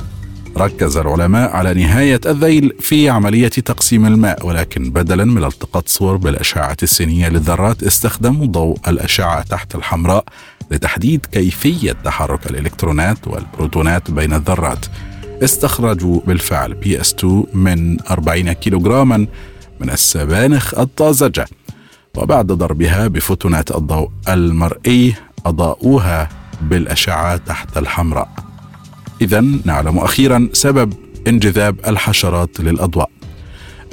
ركز 0.56 0.96
العلماء 0.96 1.50
على 1.50 1.74
نهاية 1.74 2.20
الذيل 2.26 2.72
في 2.80 3.08
عملية 3.08 3.48
تقسيم 3.48 4.06
الماء 4.06 4.46
ولكن 4.46 4.90
بدلا 4.90 5.24
من 5.24 5.44
التقاط 5.44 5.88
صور 5.88 6.16
بالأشعة 6.16 6.76
السينية 6.82 7.28
للذرات 7.28 7.82
استخدموا 7.82 8.46
ضوء 8.46 8.78
الأشعة 8.88 9.42
تحت 9.42 9.74
الحمراء 9.74 10.24
لتحديد 10.70 11.26
كيفية 11.26 11.92
تحرك 12.04 12.46
الإلكترونات 12.46 13.28
والبروتونات 13.28 14.10
بين 14.10 14.32
الذرات. 14.32 14.86
استخرجوا 15.44 16.20
بالفعل 16.26 16.74
PS 16.74 17.14
2 17.14 17.44
من 17.54 18.00
40 18.10 18.52
كيلوغراما 18.52 19.26
من 19.80 19.90
السبانخ 19.90 20.78
الطازجة. 20.78 21.46
وبعد 22.16 22.46
ضربها 22.46 23.06
بفوتونات 23.06 23.76
الضوء 23.76 24.10
المرئي 24.28 25.14
أضاءوها 25.46 26.28
بالأشعة 26.62 27.36
تحت 27.36 27.76
الحمراء. 27.76 28.28
إذا 29.20 29.44
نعلم 29.64 29.98
أخيرا 29.98 30.48
سبب 30.52 30.92
انجذاب 31.28 31.76
الحشرات 31.86 32.60
للأضواء. 32.60 33.10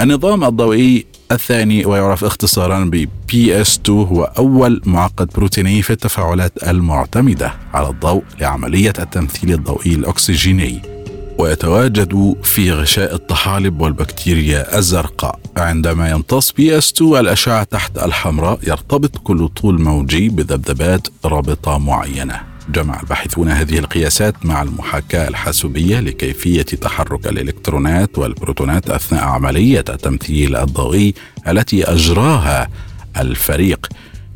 النظام 0.02 0.44
الضوئي 0.44 1.06
الثاني 1.32 1.86
ويعرف 1.86 2.24
اختصارا 2.24 2.86
ب 2.86 3.06
PS2 3.32 3.90
هو 3.90 4.24
أول 4.24 4.82
معقد 4.86 5.28
بروتيني 5.36 5.82
في 5.82 5.90
التفاعلات 5.90 6.64
المعتمدة 6.68 7.54
على 7.74 7.90
الضوء 7.90 8.24
لعملية 8.42 8.94
التمثيل 9.00 9.54
الضوئي 9.54 9.94
الأكسجيني. 9.94 10.99
ويتواجد 11.40 12.36
في 12.44 12.72
غشاء 12.72 13.16
الطحالب 13.16 13.82
والبكتيريا 13.82 14.78
الزرقاء. 14.78 15.40
عندما 15.58 16.10
يمتص 16.10 16.52
PS2 16.52 17.02
الأشعة 17.02 17.64
تحت 17.64 17.98
الحمراء 17.98 18.60
يرتبط 18.68 19.18
كل 19.18 19.48
طول 19.48 19.82
موجي 19.82 20.30
بذبذبات 20.30 21.08
رابطة 21.26 21.78
معينة. 21.78 22.42
جمع 22.70 23.00
الباحثون 23.00 23.50
هذه 23.50 23.80
القياسات 23.80 24.46
مع 24.46 24.62
المحاكاة 24.62 25.28
الحاسوبية 25.28 26.00
لكيفية 26.00 26.62
تحرك 26.62 27.28
الإلكترونات 27.28 28.18
والبروتونات 28.18 28.90
أثناء 28.90 29.24
عملية 29.24 29.86
التمثيل 29.90 30.56
الضوئي 30.56 31.14
التي 31.48 31.84
أجراها 31.84 32.70
الفريق. 33.18 33.88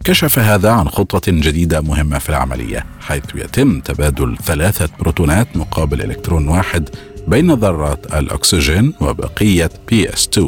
كشف 0.03 0.39
هذا 0.39 0.72
عن 0.72 0.89
خطوة 0.89 1.22
جديدة 1.27 1.81
مهمة 1.81 2.19
في 2.19 2.29
العملية 2.29 2.86
حيث 3.00 3.24
يتم 3.36 3.79
تبادل 3.79 4.38
ثلاثة 4.38 4.89
بروتونات 5.00 5.57
مقابل 5.57 6.01
إلكترون 6.01 6.48
واحد 6.48 6.89
بين 7.27 7.53
ذرات 7.53 8.13
الأكسجين 8.13 8.93
وبقية 9.01 9.69
PS2 9.91 10.41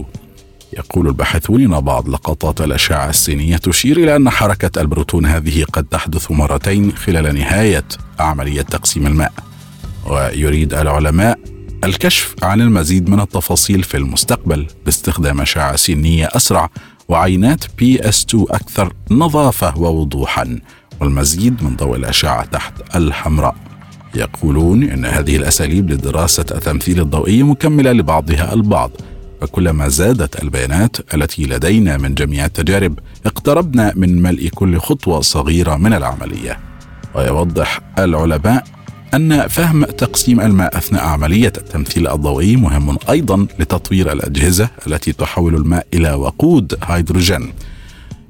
يقول 0.73 1.07
الباحثون 1.07 1.61
إن 1.61 1.79
بعض 1.79 2.09
لقطات 2.09 2.61
الأشعة 2.61 3.09
السينيه 3.09 3.57
تشير 3.57 3.97
إلى 3.97 4.15
أن 4.15 4.29
حركة 4.29 4.81
البروتون 4.81 5.25
هذه 5.25 5.63
قد 5.63 5.83
تحدث 5.83 6.31
مرتين 6.31 6.91
خلال 6.91 7.35
نهاية 7.35 7.85
عملية 8.19 8.61
تقسيم 8.61 9.07
الماء. 9.07 9.33
ويريد 10.05 10.73
العلماء 10.73 11.39
الكشف 11.83 12.35
عن 12.43 12.61
المزيد 12.61 13.09
من 13.09 13.19
التفاصيل 13.19 13.83
في 13.83 13.97
المستقبل 13.97 14.67
باستخدام 14.85 15.41
أشعة 15.41 15.75
سينيه 15.75 16.29
أسرع 16.31 16.69
وعينات 17.09 17.63
PS2 17.63 18.35
أكثر 18.35 18.93
نظافة 19.11 19.77
ووضوحا 19.77 20.59
والمزيد 21.01 21.63
من 21.63 21.75
ضوء 21.75 21.95
الأشعة 21.95 22.45
تحت 22.45 22.95
الحمراء. 22.95 23.55
يقولون 24.15 24.83
إن 24.83 25.05
هذه 25.05 25.35
الأساليب 25.35 25.89
لدراسة 25.91 26.45
التمثيل 26.51 26.99
الضوئي 26.99 27.43
مكملة 27.43 27.91
لبعضها 27.91 28.53
البعض 28.53 28.91
فكلما 29.41 29.87
زادت 29.87 30.43
البيانات 30.43 31.13
التي 31.13 31.45
لدينا 31.45 31.97
من 31.97 32.13
جميع 32.15 32.45
التجارب 32.45 32.99
اقتربنا 33.25 33.93
من 33.95 34.21
ملء 34.21 34.47
كل 34.47 34.77
خطوة 34.79 35.21
صغيرة 35.21 35.75
من 35.75 35.93
العملية. 35.93 36.59
ويوضح 37.15 37.79
العلماء 37.99 38.63
أن 39.15 39.47
فهم 39.47 39.85
تقسيم 39.85 40.41
الماء 40.41 40.77
أثناء 40.77 41.03
عملية 41.03 41.53
التمثيل 41.57 42.07
الضوئي 42.07 42.55
مهم 42.55 42.97
أيضا 43.09 43.47
لتطوير 43.59 44.11
الأجهزة 44.11 44.69
التي 44.87 45.11
تحول 45.11 45.55
الماء 45.55 45.87
إلى 45.93 46.13
وقود 46.13 46.77
هيدروجين. 46.83 47.53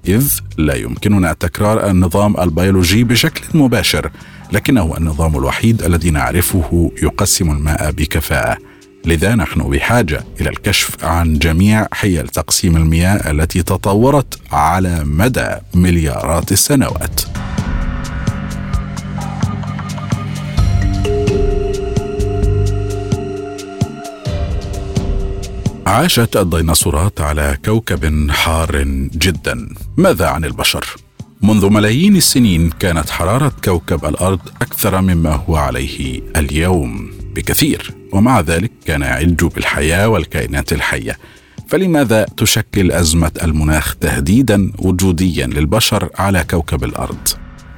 إذ 0.08 0.30
لا 0.58 0.76
يمكننا 0.76 1.34
تكرار 1.34 1.90
النظام 1.90 2.38
البيولوجي 2.40 3.04
بشكل 3.04 3.58
مباشر 3.58 4.12
لكنه 4.52 4.98
النظام 4.98 5.36
الوحيد 5.38 5.84
الذي 5.84 6.10
نعرفه 6.10 6.92
يقسم 7.04 7.52
الماء 7.52 7.92
بكفاءة. 7.92 8.58
لذا 9.06 9.36
نحن 9.36 9.62
بحاجة 9.62 10.24
إلى 10.42 10.50
الكشف 10.50 11.04
عن 11.04 11.40
جميع 11.40 11.88
حيل 11.92 12.28
تقسيم 12.28 12.78
المياه 12.78 13.32
التي 13.32 13.64
تطورت 13.64 14.40
على 14.52 15.04
مدى 15.06 15.50
مليارات 15.74 16.52
السنوات. 16.52 17.22
عاشت 25.86 26.38
الديناصورات 26.38 27.22
على 27.22 27.58
كوكب 27.66 28.32
حار 28.32 28.84
جدا. 29.14 29.70
ماذا 29.98 30.28
عن 30.28 30.46
البشر؟ 30.46 30.86
منذ 31.42 31.70
ملايين 31.70 32.16
السنين 32.16 32.70
كانت 32.70 33.10
حرارة 33.10 33.52
كوكب 33.64 34.06
الأرض 34.06 34.40
أكثر 34.62 35.02
مما 35.02 35.34
هو 35.34 35.56
عليه 35.56 36.22
اليوم 36.36 37.12
بكثير. 37.36 37.92
ومع 38.12 38.40
ذلك 38.40 38.72
كان 38.86 39.02
يعج 39.02 39.44
بالحياة 39.46 40.08
والكائنات 40.08 40.74
الحية. 40.74 41.18
فلماذا 41.68 42.26
تشكل 42.38 42.92
أزمة 42.92 43.32
المناخ 43.44 43.96
تهديدا 43.96 44.72
وجوديا 44.80 45.48
للبشر 45.48 46.10
على 46.20 46.46
كوكب 46.50 46.84
الأرض؟ 46.84 47.28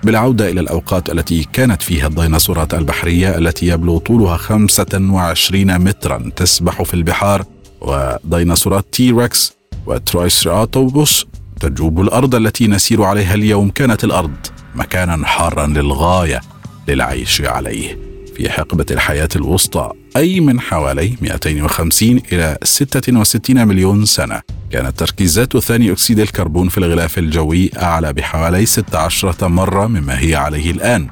بالعودة 0.03 0.49
إلى 0.49 0.59
الأوقات 0.59 1.09
التي 1.09 1.47
كانت 1.53 1.81
فيها 1.81 2.07
الديناصورات 2.07 2.73
البحرية 2.73 3.37
التي 3.37 3.67
يبلغ 3.67 3.97
طولها 3.97 4.37
25 4.37 5.79
مترا 5.79 6.31
تسبح 6.35 6.83
في 6.83 6.93
البحار 6.93 7.45
وديناصورات 7.81 8.85
T-Rex 8.91 9.53
وترايسيراتوبس 9.85 11.25
تجوب 11.59 12.01
الأرض 12.01 12.35
التي 12.35 12.67
نسير 12.67 13.03
عليها 13.03 13.33
اليوم 13.33 13.69
كانت 13.69 14.03
الأرض 14.03 14.35
مكانا 14.75 15.25
حارا 15.25 15.67
للغاية 15.67 16.41
للعيش 16.87 17.41
عليه. 17.41 17.99
في 18.35 18.49
حقبة 18.49 18.85
الحياة 18.91 19.29
الوسطى 19.35 19.91
أي 20.17 20.39
من 20.39 20.59
حوالي 20.59 21.15
250 21.21 22.21
إلى 22.31 22.57
66 22.63 23.67
مليون 23.67 24.05
سنة 24.05 24.41
كانت 24.71 24.99
تركيزات 24.99 25.57
ثاني 25.57 25.91
أكسيد 25.91 26.19
الكربون 26.19 26.69
في 26.69 26.77
الغلاف 26.77 27.17
الجوي 27.17 27.71
أعلى 27.77 28.13
بحوالي 28.13 28.65
16 28.65 29.47
مرة 29.47 29.87
مما 29.87 30.19
هي 30.19 30.35
عليه 30.35 30.71
الآن. 30.71 31.07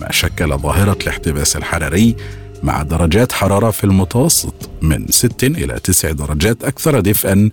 مما 0.00 0.12
شكل 0.12 0.58
ظاهرة 0.58 0.96
الاحتباس 1.02 1.56
الحراري 1.56 2.16
مع 2.62 2.82
درجات 2.82 3.32
حرارة 3.32 3.70
في 3.70 3.84
المتوسط 3.84 4.70
من 4.82 5.06
6 5.10 5.46
إلى 5.46 5.78
9 5.78 6.12
درجات 6.12 6.64
أكثر 6.64 7.00
دفئا 7.00 7.50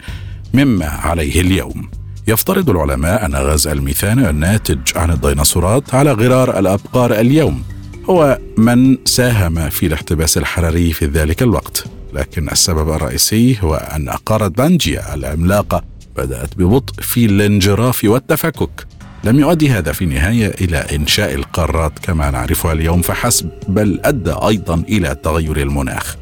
مما 0.53 0.85
عليه 0.85 1.41
اليوم. 1.41 1.89
يفترض 2.27 2.69
العلماء 2.69 3.25
أن 3.25 3.35
غاز 3.35 3.67
الميثان 3.67 4.25
الناتج 4.25 4.79
عن 4.95 5.11
الديناصورات 5.11 5.95
على 5.95 6.11
غرار 6.11 6.59
الأبقار 6.59 7.13
اليوم 7.13 7.63
هو 8.09 8.39
من 8.57 8.97
ساهم 9.05 9.69
في 9.69 9.85
الاحتباس 9.85 10.37
الحراري 10.37 10.93
في 10.93 11.05
ذلك 11.05 11.41
الوقت 11.43 11.85
لكن 12.13 12.49
السبب 12.49 12.89
الرئيسي 12.89 13.57
هو 13.61 13.75
أن 13.75 14.09
قارة 14.09 14.47
بانجيا 14.47 15.13
العملاقة 15.15 15.83
بدأت 16.17 16.57
ببطء 16.57 16.93
في 17.01 17.25
الانجراف 17.25 18.03
والتفكك. 18.03 18.87
لم 19.23 19.39
يؤدي 19.39 19.69
هذا 19.69 19.91
في 19.91 20.03
النهاية 20.03 20.47
إلى 20.61 20.77
إنشاء 20.77 21.35
القارات 21.35 21.99
كما 21.99 22.31
نعرفها 22.31 22.73
اليوم 22.73 23.01
فحسب 23.01 23.49
بل 23.67 23.99
أدى 24.03 24.31
أيضا 24.31 24.75
إلى 24.75 25.15
تغير 25.23 25.57
المناخ. 25.57 26.15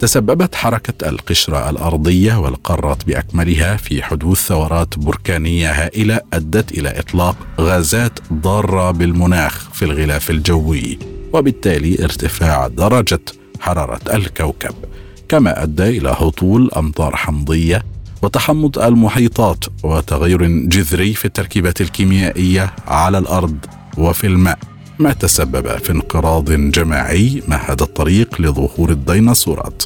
تسببت 0.00 0.54
حركة 0.54 1.08
القشرة 1.08 1.70
الأرضية 1.70 2.34
والقارات 2.34 3.06
بأكملها 3.06 3.76
في 3.76 4.02
حدوث 4.02 4.46
ثورات 4.46 4.98
بركانية 4.98 5.70
هائلة 5.72 6.20
أدت 6.32 6.72
إلى 6.72 6.98
إطلاق 6.98 7.36
غازات 7.60 8.18
ضارة 8.32 8.90
بالمناخ 8.90 9.70
في 9.72 9.84
الغلاف 9.84 10.30
الجوي 10.30 10.98
وبالتالي 11.32 12.04
ارتفاع 12.04 12.66
درجة 12.68 13.20
حرارة 13.60 14.00
الكوكب. 14.14 14.74
كما 15.28 15.62
أدى 15.62 15.98
إلى 15.98 16.08
هطول 16.08 16.70
أمطار 16.76 17.16
حمضية 17.16 17.82
وتحمض 18.22 18.78
المحيطات 18.78 19.64
وتغير 19.82 20.46
جذري 20.46 21.14
في 21.14 21.24
التركيبات 21.24 21.80
الكيميائية 21.80 22.74
على 22.86 23.18
الأرض 23.18 23.56
وفي 23.98 24.26
الماء. 24.26 24.58
ما 24.98 25.12
تسبب 25.12 25.78
في 25.78 25.92
انقراض 25.92 26.52
جماعي 26.52 27.42
مهد 27.48 27.82
الطريق 27.82 28.40
لظهور 28.40 28.90
الديناصورات. 28.90 29.82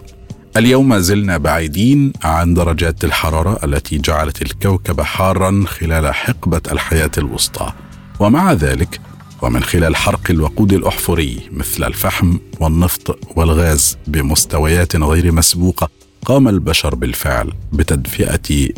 اليوم 0.57 0.88
ما 0.88 0.99
زلنا 0.99 1.38
بعيدين 1.38 2.12
عن 2.25 2.55
درجات 2.55 3.05
الحرارة 3.05 3.64
التي 3.64 3.99
جعلت 3.99 4.42
الكوكب 4.42 5.01
حارا 5.01 5.64
خلال 5.66 6.14
حقبة 6.14 6.62
الحياة 6.73 7.11
الوسطى. 7.18 7.73
ومع 8.20 8.53
ذلك 8.53 9.01
ومن 9.42 9.62
خلال 9.62 9.97
حرق 9.97 10.31
الوقود 10.31 10.73
الأحفوري 10.73 11.40
مثل 11.53 11.85
الفحم 11.85 12.37
والنفط 12.61 13.18
والغاز 13.37 13.99
بمستويات 14.07 14.97
غير 14.97 15.33
مسبوقة 15.33 15.88
قام 16.24 16.48
البشر 16.48 16.94
بالفعل 16.94 17.52
بتدفئة 17.72 18.68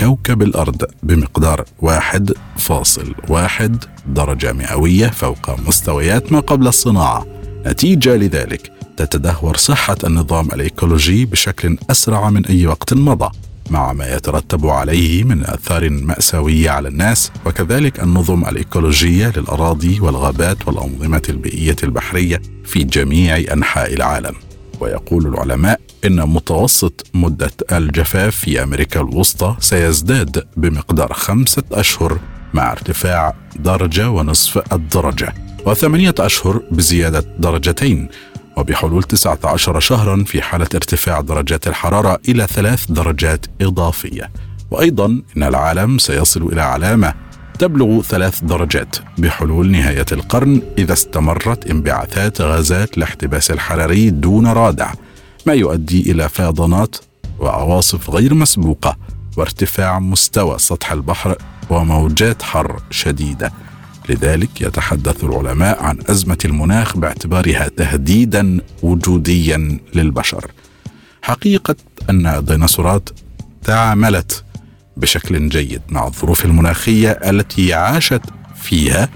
كوكب 0.00 0.42
الأرض 0.42 0.84
بمقدار 1.02 1.64
1.1 1.82 3.70
درجة 4.06 4.52
مئوية 4.52 5.06
فوق 5.06 5.60
مستويات 5.60 6.32
ما 6.32 6.40
قبل 6.40 6.68
الصناعة. 6.68 7.26
نتيجة 7.66 8.16
لذلك 8.16 8.72
تتدهور 8.96 9.56
صحة 9.56 9.96
النظام 10.04 10.48
الإيكولوجي 10.52 11.24
بشكل 11.24 11.78
أسرع 11.90 12.30
من 12.30 12.46
أي 12.46 12.66
وقت 12.66 12.94
مضى 12.94 13.30
مع 13.70 13.92
ما 13.92 14.14
يترتب 14.14 14.66
عليه 14.66 15.24
من 15.24 15.44
آثار 15.44 15.90
مأساوية 15.90 16.70
على 16.70 16.88
الناس 16.88 17.30
وكذلك 17.46 18.00
النظم 18.00 18.44
الإيكولوجية 18.44 19.32
للأراضي 19.36 20.00
والغابات 20.00 20.68
والأنظمة 20.68 21.22
البيئية 21.28 21.76
البحرية 21.82 22.42
في 22.64 22.84
جميع 22.84 23.52
أنحاء 23.52 23.94
العالم. 23.94 24.34
ويقول 24.80 25.26
العلماء 25.26 25.80
إن 26.04 26.28
متوسط 26.28 27.06
مدة 27.14 27.52
الجفاف 27.72 28.36
في 28.36 28.62
أمريكا 28.62 29.00
الوسطى 29.00 29.56
سيزداد 29.60 30.46
بمقدار 30.56 31.12
خمسة 31.12 31.62
أشهر 31.72 32.18
مع 32.54 32.72
ارتفاع 32.72 33.34
درجة 33.56 34.10
ونصف 34.10 34.72
الدرجة 34.72 35.34
وثمانية 35.66 36.14
أشهر 36.18 36.62
بزيادة 36.70 37.20
درجتين 37.38 38.08
وبحلول 38.56 39.02
19 39.02 39.80
شهرا 39.80 40.24
في 40.24 40.42
حالة 40.42 40.68
ارتفاع 40.74 41.20
درجات 41.20 41.68
الحرارة 41.68 42.18
إلى 42.28 42.46
ثلاث 42.46 42.86
درجات 42.92 43.46
إضافية. 43.60 44.30
وأيضا 44.70 45.06
إن 45.06 45.42
العالم 45.42 45.98
سيصل 45.98 46.42
إلى 46.42 46.62
علامة 46.62 47.14
تبلغ 47.58 48.02
ثلاث 48.02 48.44
درجات 48.44 48.96
بحلول 49.18 49.70
نهاية 49.70 50.06
القرن 50.12 50.62
إذا 50.78 50.92
استمرت 50.92 51.66
انبعاثات 51.66 52.40
غازات 52.40 52.98
الاحتباس 52.98 53.50
الحراري 53.50 54.10
دون 54.10 54.46
رادع 54.46 54.92
ما 55.46 55.52
يؤدي 55.52 56.10
إلى 56.12 56.28
فيضانات 56.28 56.96
وعواصف 57.38 58.10
غير 58.10 58.34
مسبوقة 58.34 58.96
وارتفاع 59.36 59.98
مستوى 59.98 60.58
سطح 60.58 60.92
البحر 60.92 61.36
وموجات 61.70 62.42
حر 62.42 62.80
شديدة. 62.90 63.52
لذلك 64.08 64.60
يتحدث 64.60 65.24
العلماء 65.24 65.82
عن 65.82 65.98
أزمة 66.10 66.38
المناخ 66.44 66.96
باعتبارها 66.96 67.68
تهديدا 67.68 68.60
وجوديا 68.82 69.78
للبشر. 69.94 70.50
حقيقة 71.22 71.76
أن 72.10 72.26
الديناصورات 72.26 73.10
تعاملت 73.64 74.44
بشكل 74.96 75.48
جيد 75.48 75.82
مع 75.88 76.06
الظروف 76.06 76.44
المناخية 76.44 77.10
التي 77.10 77.74
عاشت 77.74 78.22
فيها 78.62 79.08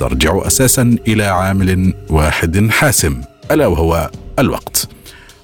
ترجع 0.00 0.46
أساسا 0.46 0.96
إلى 1.08 1.24
عامل 1.24 1.94
واحد 2.10 2.70
حاسم 2.70 3.20
ألا 3.50 3.66
وهو 3.66 4.10
الوقت. 4.38 4.88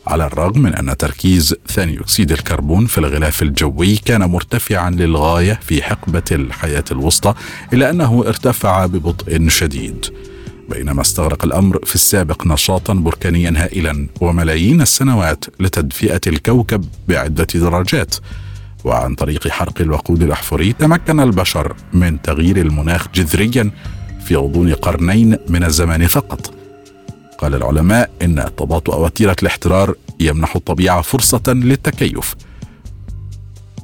على 0.06 0.26
الرغم 0.26 0.62
من 0.62 0.74
أن 0.74 0.96
تركيز 0.96 1.54
ثاني 1.68 2.00
أكسيد 2.00 2.32
الكربون 2.32 2.86
في 2.86 2.98
الغلاف 2.98 3.42
الجوي 3.42 3.96
كان 3.96 4.20
مرتفعا 4.20 4.90
للغاية 4.90 5.60
في 5.62 5.82
حقبة 5.82 6.22
الحياة 6.32 6.84
الوسطى 6.92 7.34
الا 7.72 7.90
أنه 7.90 8.24
ارتفع 8.26 8.86
ببطء 8.86 9.48
شديد. 9.48 10.06
بينما 10.70 11.00
استغرق 11.00 11.44
الأمر 11.44 11.78
في 11.84 11.94
السابق 11.94 12.46
نشاطا 12.46 12.94
بركانيا 12.94 13.52
هائلا 13.56 14.06
وملايين 14.20 14.80
السنوات 14.80 15.44
لتدفئة 15.60 16.20
الكوكب 16.26 16.84
بعدة 17.08 17.46
درجات. 17.54 18.14
وعن 18.84 19.14
طريق 19.14 19.48
حرق 19.48 19.80
الوقود 19.80 20.22
الأحفوري 20.22 20.72
تمكن 20.72 21.20
البشر 21.20 21.76
من 21.92 22.22
تغيير 22.22 22.56
المناخ 22.56 23.08
جذريا 23.14 23.70
في 24.24 24.36
غضون 24.36 24.72
قرنين 24.72 25.36
من 25.48 25.64
الزمان 25.64 26.06
فقط. 26.06 26.54
قال 27.38 27.54
العلماء 27.54 28.10
إن 28.22 28.44
تباطؤ 28.56 29.04
وتيره 29.04 29.36
الاحترار 29.42 29.94
يمنح 30.20 30.56
الطبيعة 30.56 31.00
فرصة 31.02 31.42
للتكيف. 31.48 32.34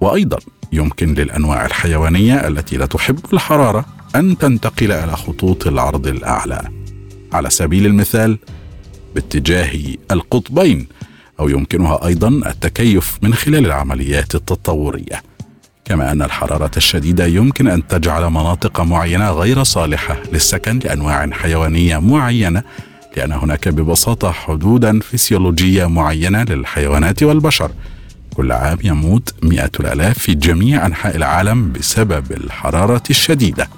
وأيضا 0.00 0.38
يمكن 0.72 1.14
للأنواع 1.14 1.66
الحيوانية 1.66 2.48
التي 2.48 2.76
لا 2.76 2.86
تحب 2.86 3.18
الحرارة 3.32 3.84
أن 4.16 4.38
تنتقل 4.38 4.92
إلى 4.92 5.16
خطوط 5.16 5.66
العرض 5.66 6.06
الأعلى. 6.06 6.68
على 7.32 7.50
سبيل 7.50 7.86
المثال 7.86 8.38
باتجاه 9.14 9.72
القطبين 10.10 10.86
أو 11.40 11.48
يمكنها 11.48 12.06
أيضا 12.06 12.28
التكيف 12.28 13.18
من 13.22 13.34
خلال 13.34 13.66
العمليات 13.66 14.34
التطورية. 14.34 15.22
كما 15.84 16.12
أن 16.12 16.22
الحرارة 16.22 16.70
الشديدة 16.76 17.26
يمكن 17.26 17.68
أن 17.68 17.86
تجعل 17.86 18.30
مناطق 18.30 18.80
معينة 18.80 19.30
غير 19.30 19.62
صالحة 19.62 20.16
للسكن 20.32 20.78
لأنواع 20.78 21.30
حيوانية 21.30 21.98
معينة 21.98 22.62
لأن 23.16 23.32
هناك 23.32 23.68
ببساطة 23.68 24.32
حدودا 24.32 25.00
فسيولوجية 25.00 25.86
معينة 25.86 26.42
للحيوانات 26.42 27.22
والبشر. 27.22 27.70
كل 28.36 28.52
عام 28.52 28.78
يموت 28.84 29.34
مئة 29.42 29.70
الآلاف 29.80 30.18
في 30.18 30.34
جميع 30.34 30.86
أنحاء 30.86 31.16
العالم 31.16 31.72
بسبب 31.72 32.32
الحرارة 32.32 33.02
الشديدة. 33.10 33.68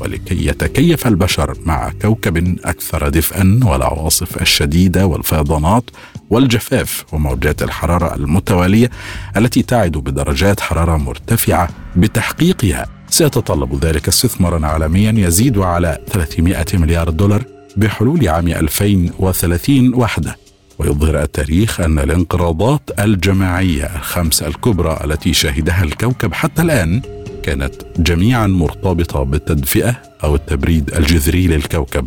ولكي 0.00 0.46
يتكيف 0.46 1.06
البشر 1.06 1.56
مع 1.64 1.92
كوكب 2.02 2.58
أكثر 2.64 3.08
دفئا 3.08 3.60
والعواصف 3.64 4.42
الشديدة 4.42 5.06
والفيضانات 5.06 5.84
والجفاف 6.30 7.04
وموجات 7.12 7.62
الحرارة 7.62 8.14
المتوالية 8.14 8.90
التي 9.36 9.62
تعد 9.62 9.92
بدرجات 9.92 10.60
حرارة 10.60 10.96
مرتفعة 10.96 11.68
بتحقيقها. 11.96 12.86
سيتطلب 13.10 13.84
ذلك 13.84 14.08
استثمارا 14.08 14.66
عالميا 14.66 15.26
يزيد 15.26 15.58
على 15.58 15.98
300 16.12 16.64
مليار 16.74 17.10
دولار 17.10 17.44
بحلول 17.76 18.28
عام 18.28 18.48
2030 18.48 19.94
وحده. 19.94 20.36
ويظهر 20.78 21.22
التاريخ 21.22 21.80
أن 21.80 21.98
الانقراضات 21.98 22.90
الجماعية 22.98 23.84
الخمس 23.96 24.42
الكبرى 24.42 25.00
التي 25.04 25.32
شهدها 25.32 25.82
الكوكب 25.84 26.32
حتى 26.34 26.62
الآن 26.62 27.02
كانت 27.44 27.74
جميعا 27.98 28.46
مرتبطة 28.46 29.22
بالتدفئة 29.22 30.02
أو 30.24 30.34
التبريد 30.34 30.94
الجذري 30.94 31.46
للكوكب 31.46 32.06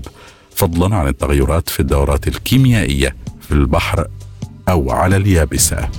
فضلا 0.56 0.96
عن 0.96 1.08
التغيرات 1.08 1.70
في 1.70 1.80
الدورات 1.80 2.28
الكيميائية 2.28 3.16
في 3.42 3.52
البحر 3.52 4.08
أو 4.70 4.92
على 4.92 5.18
اليابسة. 5.18 5.90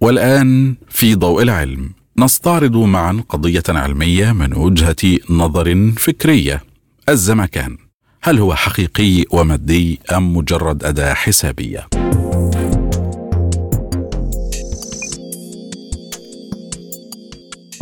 والآن 0.00 0.76
في 0.88 1.14
ضوء 1.14 1.42
العلم. 1.42 1.90
نستعرض 2.18 2.76
معا 2.76 3.22
قضية 3.28 3.62
علمية 3.68 4.32
من 4.32 4.56
وجهة 4.56 5.18
نظر 5.30 5.92
فكرية 5.96 6.62
الزمكان. 7.08 7.76
هل 8.22 8.38
هو 8.38 8.54
حقيقي 8.54 9.24
ومادي 9.30 10.00
أم 10.12 10.36
مجرد 10.36 10.84
أداة 10.84 11.14
حسابية؟ 11.14 11.86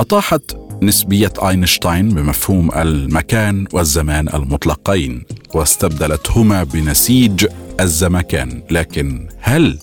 أطاحت 0.00 0.56
نسبية 0.82 1.32
أينشتاين 1.48 2.08
بمفهوم 2.08 2.70
المكان 2.72 3.64
والزمان 3.72 4.28
المطلقين 4.28 5.24
واستبدلتهما 5.54 6.64
بنسيج 6.64 7.46
الزمكان 7.80 8.62
لكن 8.70 9.28
هل 9.40 9.78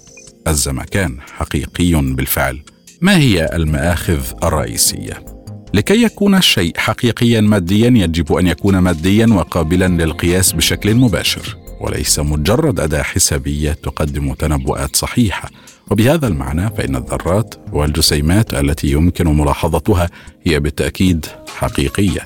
الزمكان 0.47 1.17
حقيقي 1.37 1.91
بالفعل؟ 2.01 2.59
ما 3.01 3.17
هي 3.17 3.49
المآخذ 3.53 4.21
الرئيسية؟ 4.43 5.25
لكي 5.73 6.03
يكون 6.03 6.35
الشيء 6.35 6.77
حقيقيا 6.77 7.41
ماديا 7.41 7.87
يجب 7.87 8.33
أن 8.33 8.47
يكون 8.47 8.77
ماديا 8.77 9.27
وقابلا 9.27 9.87
للقياس 9.87 10.53
بشكل 10.53 10.95
مباشر 10.95 11.57
وليس 11.81 12.19
مجرد 12.19 12.79
أداة 12.79 13.01
حسابية 13.01 13.71
تقدم 13.71 14.33
تنبؤات 14.33 14.95
صحيحة. 14.95 15.49
وبهذا 15.91 16.27
المعنى 16.27 16.69
فإن 16.69 16.95
الذرات 16.95 17.55
والجسيمات 17.71 18.53
التي 18.53 18.87
يمكن 18.91 19.37
ملاحظتها 19.37 20.09
هي 20.43 20.59
بالتأكيد 20.59 21.25
حقيقية 21.57 22.21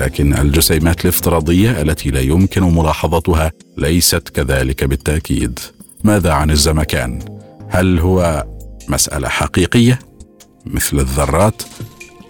لكن 0.00 0.34
الجسيمات 0.34 1.04
الافتراضية 1.04 1.82
التي 1.82 2.10
لا 2.10 2.20
يمكن 2.20 2.62
ملاحظتها 2.62 3.52
ليست 3.76 4.28
كذلك 4.28 4.84
بالتأكيد 4.84 5.58
ماذا 6.04 6.32
عن 6.32 6.50
الزمكان؟ 6.50 7.18
هل 7.68 7.98
هو 7.98 8.46
مسألة 8.88 9.28
حقيقية 9.28 9.98
مثل 10.66 10.98
الذرات 10.98 11.62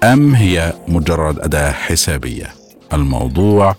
أم 0.05 0.35
هي 0.35 0.72
مجرد 0.88 1.38
أداة 1.40 1.72
حسابية؟ 1.72 2.55
الموضوع 2.92 3.76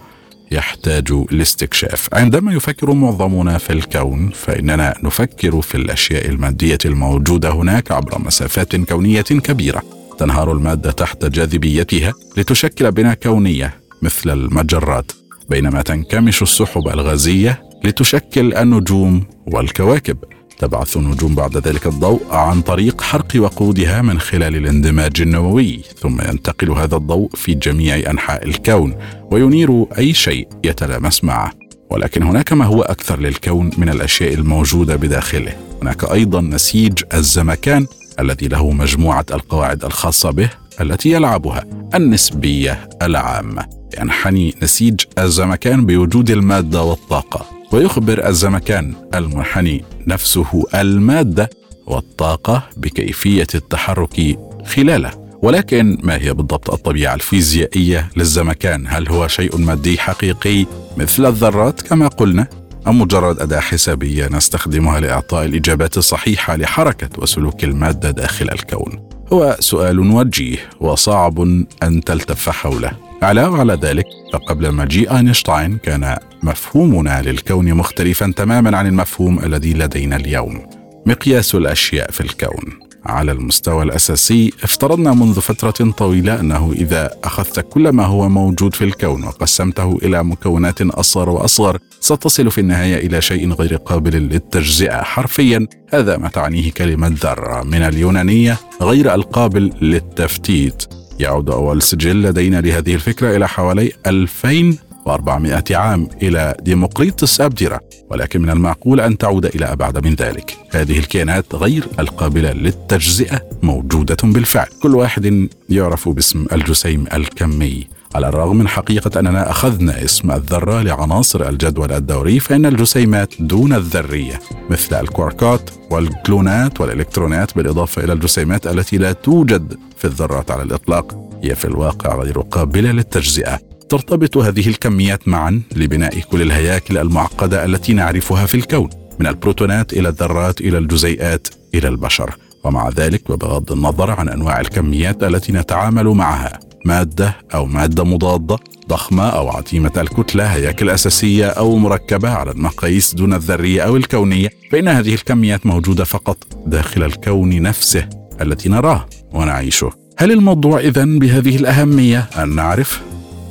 يحتاج 0.51 1.13
لاستكشاف. 1.31 2.09
عندما 2.13 2.53
يفكر 2.53 2.93
معظمنا 2.93 3.57
في 3.57 3.73
الكون 3.73 4.29
فإننا 4.29 4.93
نفكر 5.03 5.61
في 5.61 5.75
الأشياء 5.75 6.29
المادية 6.29 6.77
الموجودة 6.85 7.51
هناك 7.51 7.91
عبر 7.91 8.19
مسافات 8.19 8.75
كونية 8.75 9.21
كبيرة. 9.21 9.81
تنهار 10.19 10.51
المادة 10.51 10.91
تحت 10.91 11.25
جاذبيتها 11.25 12.13
لتشكل 12.37 12.91
بناء 12.91 13.13
كونية 13.15 13.73
مثل 14.01 14.29
المجرات 14.29 15.11
بينما 15.49 15.81
تنكمش 15.81 16.41
السحب 16.41 16.87
الغازية 16.87 17.61
لتشكل 17.83 18.53
النجوم 18.53 19.25
والكواكب. 19.47 20.17
تبعث 20.57 20.97
النجوم 20.97 21.35
بعد 21.35 21.57
ذلك 21.57 21.87
الضوء 21.87 22.21
عن 22.31 22.61
طريق 22.61 23.01
حرق 23.01 23.33
وقودها 23.35 24.01
من 24.01 24.19
خلال 24.19 24.55
الاندماج 24.55 25.21
النووي 25.21 25.81
ثم 25.99 26.21
ينتقل 26.21 26.71
هذا 26.71 26.95
الضوء 26.95 27.29
في 27.35 27.53
جميع 27.53 28.11
أنحاء 28.11 28.45
الكون 28.45 28.95
وينير 29.31 29.85
أي 29.97 30.13
شيء 30.13 30.47
يتلامس 30.63 31.23
معه 31.23 31.51
ولكن 31.89 32.23
هناك 32.23 32.53
ما 32.53 32.65
هو 32.65 32.81
أكثر 32.81 33.19
للكون 33.19 33.71
من 33.77 33.89
الأشياء 33.89 34.33
الموجودة 34.33 34.95
بداخله. 34.95 35.53
هناك 35.81 36.11
أيضا 36.11 36.41
نسيج 36.41 37.03
الزمكان 37.13 37.87
الذي 38.19 38.47
له 38.47 38.71
مجموعة 38.71 39.25
القواعد 39.31 39.85
الخاصة 39.85 40.31
به 40.31 40.49
التي 40.81 41.11
يلعبها 41.11 41.63
النسبية 41.95 42.89
العامة. 43.01 43.65
ينحني 43.99 44.55
نسيج 44.63 45.01
الزمكان 45.19 45.85
بوجود 45.85 46.29
المادة 46.29 46.83
والطاقة. 46.83 47.56
ويخبر 47.71 48.27
الزمكان 48.27 48.93
المنحني 49.15 49.83
نفسه 50.07 50.63
المادة 50.75 51.49
والطاقة 51.85 52.63
بكيفية 52.77 53.47
التحرك 53.55 54.37
خلاله. 54.65 55.27
ولكن 55.41 55.97
ما 56.03 56.15
هي 56.15 56.33
بالضبط 56.33 56.69
الطبيعة 56.69 57.13
الفيزيائية 57.13 58.09
للزمكان؟ 58.15 58.85
هل 58.87 59.09
هو 59.09 59.27
شيء 59.27 59.57
مادي 59.57 59.97
حقيقي 59.97 60.65
مثل 60.97 61.25
الذرات 61.25 61.81
كما 61.81 62.07
قلنا؟ 62.07 62.47
أم 62.87 63.01
مجرد 63.01 63.39
أداة 63.39 63.59
حسابية 63.59 64.27
نستخدمها 64.31 64.99
لإعطاء 64.99 65.45
الإجابات 65.45 65.97
الصحيحة 65.97 66.55
لحركة 66.55 67.09
وسلوك 67.17 67.63
المادة 67.63 68.11
داخل 68.11 68.49
الكون؟ 68.51 69.09
هو 69.33 69.57
سؤال 69.59 69.99
وجيه 69.99 70.57
وصعب 70.79 71.39
أن 71.83 72.03
تلتف 72.05 72.49
حوله. 72.49 73.06
علاوه 73.21 73.59
على 73.59 73.73
ذلك 73.73 74.05
فقبل 74.33 74.71
مجيء 74.71 75.17
أينشتاين 75.17 75.77
كان 75.77 76.17
مفهومنا 76.43 77.21
للكون 77.21 77.73
مختلفا 77.73 78.33
تماما 78.35 78.77
عن 78.77 78.87
المفهوم 78.87 79.39
الذي 79.39 79.73
لدينا 79.73 80.15
اليوم. 80.15 80.69
مقياس 81.05 81.55
الأشياء 81.55 82.11
في 82.11 82.21
الكون. 82.21 82.87
على 83.05 83.31
المستوى 83.31 83.83
الأساسي 83.83 84.53
افترضنا 84.63 85.13
منذ 85.13 85.41
فترة 85.41 85.91
طويلة 85.91 86.39
أنه 86.39 86.73
إذا 86.75 87.11
أخذت 87.23 87.59
كل 87.59 87.89
ما 87.89 88.05
هو 88.05 88.29
موجود 88.29 88.75
في 88.75 88.83
الكون 88.83 89.23
وقسمته 89.23 89.97
إلى 90.03 90.23
مكونات 90.23 90.81
أصغر 90.81 91.29
وأصغر 91.29 91.79
ستصل 91.99 92.51
في 92.51 92.61
النهاية 92.61 93.07
إلى 93.07 93.21
شيء 93.21 93.53
غير 93.53 93.75
قابل 93.75 94.11
للتجزئة. 94.11 95.01
حرفيا 95.01 95.67
هذا 95.93 96.17
ما 96.17 96.27
تعنيه 96.27 96.71
كلمة 96.71 97.15
ذرة 97.21 97.63
من 97.63 97.81
اليونانية 97.81 98.57
غير 98.81 99.13
القابل 99.13 99.71
للتفتيت. 99.81 100.83
يعود 101.19 101.49
أول 101.49 101.81
سجل 101.81 102.21
لدينا 102.21 102.61
لهذه 102.61 102.95
الفكرة 102.95 103.35
إلى 103.35 103.47
حوالي 103.47 103.91
2400 104.07 105.63
عام 105.71 106.09
إلى 106.21 106.55
ديمقريطس 106.61 107.41
أبدرة 107.41 107.79
ولكن 108.09 108.41
من 108.41 108.49
المعقول 108.49 109.01
أن 109.01 109.17
تعود 109.17 109.45
إلى 109.45 109.65
أبعد 109.65 110.05
من 110.07 110.13
ذلك. 110.13 110.57
هذه 110.71 110.99
الكائنات 110.99 111.55
غير 111.55 111.87
القابلة 111.99 112.51
للتجزئة 112.51 113.41
موجودة 113.63 114.17
بالفعل. 114.23 114.67
كل 114.81 114.95
واحد 114.95 115.49
يعرف 115.69 116.09
باسم 116.09 116.45
الجسيم 116.51 117.05
الكمي. 117.13 117.87
على 118.15 118.29
الرغم 118.29 118.57
من 118.57 118.67
حقيقة 118.67 119.19
أننا 119.19 119.49
أخذنا 119.49 120.03
اسم 120.03 120.31
الذرة 120.31 120.81
لعناصر 120.81 121.49
الجدول 121.49 121.91
الدوري 121.91 122.39
فإن 122.39 122.65
الجسيمات 122.65 123.33
دون 123.39 123.73
الذرية 123.73 124.39
مثل 124.69 124.99
الكواركات 124.99 125.69
والكلونات 125.89 126.81
والإلكترونات 126.81 127.55
بالإضافة 127.55 128.03
إلى 128.03 128.13
الجسيمات 128.13 128.67
التي 128.67 128.97
لا 128.97 129.11
توجد 129.11 129.77
في 129.97 130.05
الذرات 130.05 130.51
على 130.51 130.63
الإطلاق 130.63 131.15
هي 131.43 131.55
في 131.55 131.65
الواقع 131.65 132.15
غير 132.15 132.39
قابلة 132.39 132.91
للتجزئة. 132.91 133.59
ترتبط 133.89 134.37
هذه 134.37 134.67
الكميات 134.67 135.27
معا 135.27 135.61
لبناء 135.75 136.19
كل 136.19 136.41
الهياكل 136.41 136.97
المعقدة 136.97 137.65
التي 137.65 137.93
نعرفها 137.93 138.45
في 138.45 138.55
الكون 138.55 138.89
من 139.19 139.27
البروتونات 139.27 139.93
إلى 139.93 140.09
الذرات 140.09 140.61
إلى 140.61 140.77
الجزيئات 140.77 141.47
إلى 141.73 141.87
البشر. 141.87 142.35
ومع 142.63 142.89
ذلك 142.89 143.29
وبغض 143.29 143.71
النظر 143.71 144.11
عن 144.11 144.29
أنواع 144.29 144.59
الكميات 144.59 145.23
التي 145.23 145.51
نتعامل 145.51 146.07
معها 146.07 146.59
مادة 146.87 147.35
أو 147.53 147.65
مادة 147.65 148.03
مضادة 148.03 148.57
ضخمة 148.89 149.29
أو 149.29 149.49
عظيمه 149.49 149.91
الكتلة 149.97 150.45
هياكل 150.45 150.89
أساسية 150.89 151.45
أو 151.45 151.77
مركبة 151.77 152.29
على 152.29 152.51
المقاييس 152.51 153.15
دون 153.15 153.33
الذرية 153.33 153.81
أو 153.81 153.95
الكونية. 153.95 154.49
فإن 154.71 154.87
هذه 154.87 155.13
الكميات 155.13 155.65
موجودة 155.65 156.03
فقط 156.03 156.37
داخل 156.65 157.03
الكون 157.03 157.61
نفسه 157.61 158.09
الذي 158.41 158.69
نراه 158.69 159.05
ونعيشه. 159.33 159.91
هل 160.17 160.31
الموضوع 160.31 160.79
اذا 160.79 161.05
بهذه 161.05 161.55
الأهمية؟ 161.55 162.29
أن 162.37 162.55
نعرف؟ 162.55 163.01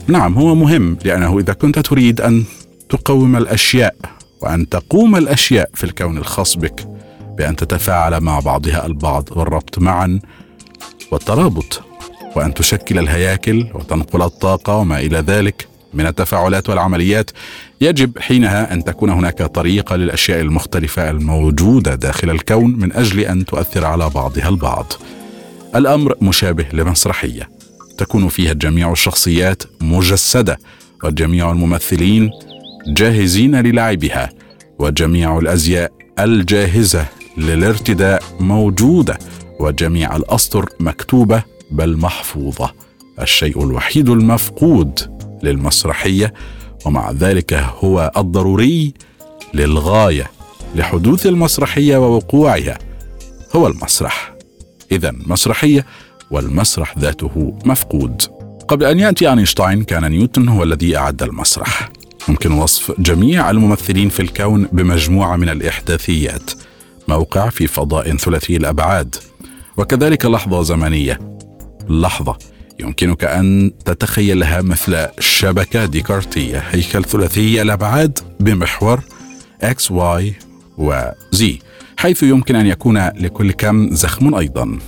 نعم 0.06 0.34
هو 0.34 0.54
مهم 0.54 0.98
لأنه 1.04 1.38
إذا 1.38 1.52
كنت 1.52 1.78
تريد 1.78 2.20
أن 2.20 2.44
تقوم 2.88 3.36
الأشياء 3.36 3.94
وأن 4.42 4.68
تقوم 4.68 5.16
الأشياء 5.16 5.70
في 5.74 5.84
الكون 5.84 6.18
الخاص 6.18 6.56
بك 6.56 6.88
بأن 7.38 7.56
تتفاعل 7.56 8.20
مع 8.20 8.40
بعضها 8.40 8.86
البعض 8.86 9.28
والربط 9.36 9.78
معا 9.78 10.20
والترابط. 11.12 11.82
وأن 12.36 12.54
تشكل 12.54 12.98
الهياكل 12.98 13.66
وتنقل 13.74 14.22
الطاقة 14.22 14.76
وما 14.76 14.98
إلى 15.00 15.18
ذلك 15.18 15.68
من 15.94 16.06
التفاعلات 16.06 16.70
والعمليات 16.70 17.30
يجب 17.80 18.18
حينها 18.18 18.72
أن 18.72 18.84
تكون 18.84 19.10
هناك 19.10 19.42
طريقة 19.42 19.96
للأشياء 19.96 20.40
المختلفة 20.40 21.10
الموجودة 21.10 21.94
داخل 21.94 22.30
الكون 22.30 22.78
من 22.78 22.92
أجل 22.92 23.20
أن 23.20 23.44
تؤثر 23.44 23.84
على 23.84 24.10
بعضها 24.10 24.48
البعض. 24.48 24.92
الأمر 25.76 26.14
مشابه 26.22 26.66
لمسرحية 26.72 27.48
تكون 27.98 28.28
فيها 28.28 28.52
جميع 28.52 28.92
الشخصيات 28.92 29.62
مجسدة 29.80 30.58
وجميع 31.04 31.50
الممثلين 31.50 32.30
جاهزين 32.86 33.56
للعبها 33.60 34.30
وجميع 34.78 35.38
الأزياء 35.38 35.92
الجاهزة 36.18 37.06
للارتداء 37.38 38.22
موجودة 38.40 39.18
وجميع 39.60 40.16
الأسطر 40.16 40.68
مكتوبة 40.80 41.55
بل 41.70 41.96
محفوظة 41.96 42.72
الشيء 43.20 43.64
الوحيد 43.64 44.08
المفقود 44.08 45.00
للمسرحية 45.42 46.34
ومع 46.84 47.10
ذلك 47.10 47.52
هو 47.54 48.12
الضروري 48.16 48.94
للغاية 49.54 50.30
لحدوث 50.74 51.26
المسرحية 51.26 51.96
ووقوعها 51.96 52.78
هو 53.56 53.66
المسرح. 53.66 54.34
اذا 54.92 55.12
مسرحية 55.26 55.86
والمسرح 56.30 56.98
ذاته 56.98 57.58
مفقود. 57.64 58.22
قبل 58.68 58.84
أن 58.84 58.98
يأتي 58.98 59.30
أينشتاين 59.30 59.84
كان 59.84 60.10
نيوتن 60.10 60.48
هو 60.48 60.62
الذي 60.62 60.96
أعد 60.96 61.22
المسرح. 61.22 61.90
يمكن 62.28 62.52
وصف 62.52 63.00
جميع 63.00 63.50
الممثلين 63.50 64.08
في 64.08 64.20
الكون 64.20 64.68
بمجموعة 64.72 65.36
من 65.36 65.48
الإحداثيات 65.48 66.50
موقع 67.08 67.48
في 67.48 67.66
فضاء 67.66 68.16
ثلاثي 68.16 68.56
الأبعاد 68.56 69.16
وكذلك 69.76 70.26
لحظة 70.26 70.62
زمنية. 70.62 71.35
لحظة. 71.88 72.38
يمكنك 72.80 73.24
أن 73.24 73.72
تتخيلها 73.84 74.62
مثل 74.62 75.06
شبكة 75.18 75.84
ديكارتية 75.84 76.58
هيكل 76.58 77.04
ثلاثي 77.04 77.62
الأبعاد 77.62 78.18
بمحور 78.40 79.00
X, 79.64 79.90
Y 79.90 80.22
و 80.78 81.10
Z 81.36 81.44
حيث 81.96 82.22
يمكن 82.22 82.56
أن 82.56 82.66
يكون 82.66 82.98
لكل 82.98 83.52
كم 83.52 83.90
زخم 83.90 84.34
أيضا. 84.34 84.78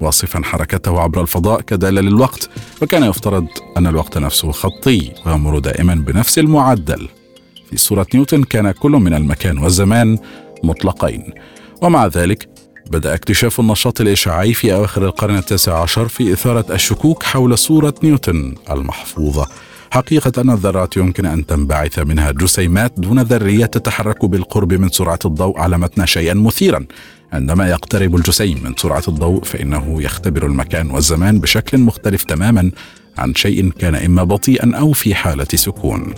واصفا 0.00 0.42
حركته 0.44 1.00
عبر 1.00 1.20
الفضاء 1.20 1.60
كدالة 1.60 2.00
للوقت 2.00 2.50
وكان 2.82 3.04
يفترض 3.04 3.46
أن 3.76 3.86
الوقت 3.86 4.18
نفسه 4.18 4.52
خطي 4.52 5.12
ويمر 5.26 5.58
دائما 5.58 5.94
بنفس 5.94 6.38
المعدل. 6.38 7.08
في 7.70 7.76
صورة 7.76 8.06
نيوتن 8.14 8.42
كان 8.42 8.70
كل 8.70 8.90
من 8.90 9.14
المكان 9.14 9.58
والزمان 9.58 10.18
مطلقين. 10.64 11.32
ومع 11.82 12.06
ذلك 12.06 12.48
بدأ 12.90 13.14
اكتشاف 13.14 13.60
النشاط 13.60 14.00
الإشعاعي 14.00 14.54
في 14.54 14.74
أواخر 14.74 15.04
القرن 15.04 15.36
التاسع 15.36 15.82
عشر 15.82 16.08
في 16.08 16.32
إثارة 16.32 16.74
الشكوك 16.74 17.22
حول 17.22 17.58
صورة 17.58 17.94
نيوتن 18.02 18.54
المحفوظة. 18.70 19.46
حقيقة 19.90 20.42
أن 20.42 20.50
الذرات 20.50 20.96
يمكن 20.96 21.26
أن 21.26 21.46
تنبعث 21.46 21.98
منها 21.98 22.30
جسيمات 22.30 22.92
دون 22.96 23.22
ذرية 23.22 23.66
تتحرك 23.66 24.24
بالقرب 24.24 24.72
من 24.72 24.88
سرعة 24.88 25.18
الضوء 25.24 25.58
علمتنا 25.58 26.06
شيئا 26.06 26.34
مثيرا. 26.34 26.86
عندما 27.32 27.68
يقترب 27.68 28.16
الجسيم 28.16 28.60
من 28.64 28.74
سرعة 28.76 29.02
الضوء 29.08 29.44
فإنه 29.44 30.02
يختبر 30.02 30.46
المكان 30.46 30.90
والزمان 30.90 31.40
بشكل 31.40 31.78
مختلف 31.78 32.24
تماما 32.24 32.70
عن 33.18 33.34
شيء 33.34 33.70
كان 33.70 33.94
إما 33.94 34.24
بطيئا 34.24 34.76
أو 34.76 34.92
في 34.92 35.14
حالة 35.14 35.46
سكون. 35.54 36.14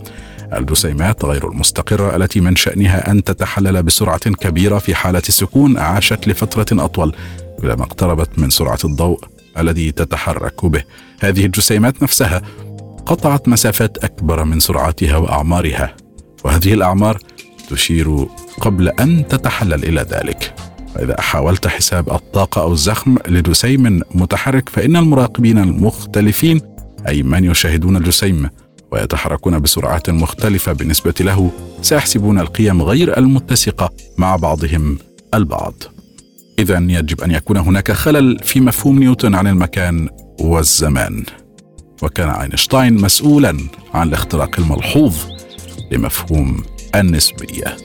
الجسيمات 0.52 1.24
غير 1.24 1.48
المستقرة 1.48 2.16
التي 2.16 2.40
من 2.40 2.56
شأنها 2.56 3.10
أن 3.10 3.24
تتحلل 3.24 3.82
بسرعة 3.82 4.30
كبيرة 4.30 4.78
في 4.78 4.94
حالة 4.94 5.22
السكون 5.28 5.78
عاشت 5.78 6.28
لفترة 6.28 6.84
أطول 6.84 7.14
كلما 7.60 7.82
اقتربت 7.82 8.38
من 8.38 8.50
سرعة 8.50 8.78
الضوء 8.84 9.20
الذي 9.58 9.92
تتحرك 9.92 10.64
به. 10.66 10.82
هذه 11.20 11.46
الجسيمات 11.46 12.02
نفسها 12.02 12.42
قطعت 13.06 13.48
مسافات 13.48 14.04
أكبر 14.04 14.44
من 14.44 14.60
سرعتها 14.60 15.16
وأعمارها 15.16 15.96
وهذه 16.44 16.74
الأعمار 16.74 17.18
تشير 17.70 18.26
قبل 18.60 18.88
أن 18.88 19.28
تتحلل 19.28 19.84
إلى 19.84 20.00
ذلك. 20.00 20.54
فإذا 20.94 21.20
حاولت 21.20 21.66
حساب 21.66 22.12
الطاقة 22.12 22.62
أو 22.62 22.72
الزخم 22.72 23.16
لجسيم 23.28 24.02
متحرك 24.14 24.68
فإن 24.68 24.96
المراقبين 24.96 25.58
المختلفين 25.58 26.60
أي 27.08 27.22
من 27.22 27.44
يشاهدون 27.44 27.96
الجسيم 27.96 28.50
ويتحركون 28.94 29.58
بسرعات 29.58 30.10
مختلفة 30.10 30.72
بالنسبة 30.72 31.14
له 31.20 31.50
سيحسبون 31.82 32.38
القيم 32.38 32.82
غير 32.82 33.18
المتسقة 33.18 33.90
مع 34.18 34.36
بعضهم 34.36 34.98
البعض. 35.34 35.74
اذا 36.58 36.78
يجب 36.78 37.20
أن 37.20 37.30
يكون 37.30 37.56
هناك 37.56 37.92
خلل 37.92 38.38
في 38.38 38.60
مفهوم 38.60 38.98
نيوتن 38.98 39.34
عن 39.34 39.46
المكان 39.46 40.08
والزمان. 40.40 41.24
وكان 42.02 42.28
أينشتاين 42.28 42.94
مسؤولا 42.94 43.58
عن 43.94 44.08
الاختراق 44.08 44.60
الملحوظ 44.60 45.16
لمفهوم 45.92 46.62
النسبية. 46.94 47.76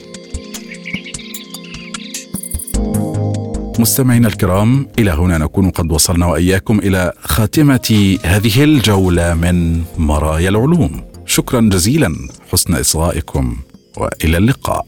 مستمعينا 3.80 4.28
الكرام 4.28 4.86
إلى 4.98 5.10
هنا 5.10 5.38
نكون 5.38 5.70
قد 5.70 5.92
وصلنا 5.92 6.26
وإياكم 6.26 6.78
إلى 6.78 7.12
خاتمة 7.20 8.18
هذه 8.24 8.64
الجولة 8.64 9.34
من 9.34 9.82
مرايا 9.98 10.48
العلوم. 10.48 11.04
شكرا 11.26 11.60
جزيلا 11.60 12.16
حسن 12.52 12.74
إصغائكم 12.74 13.56
وإلى 13.96 14.36
اللقاء. 14.36 14.86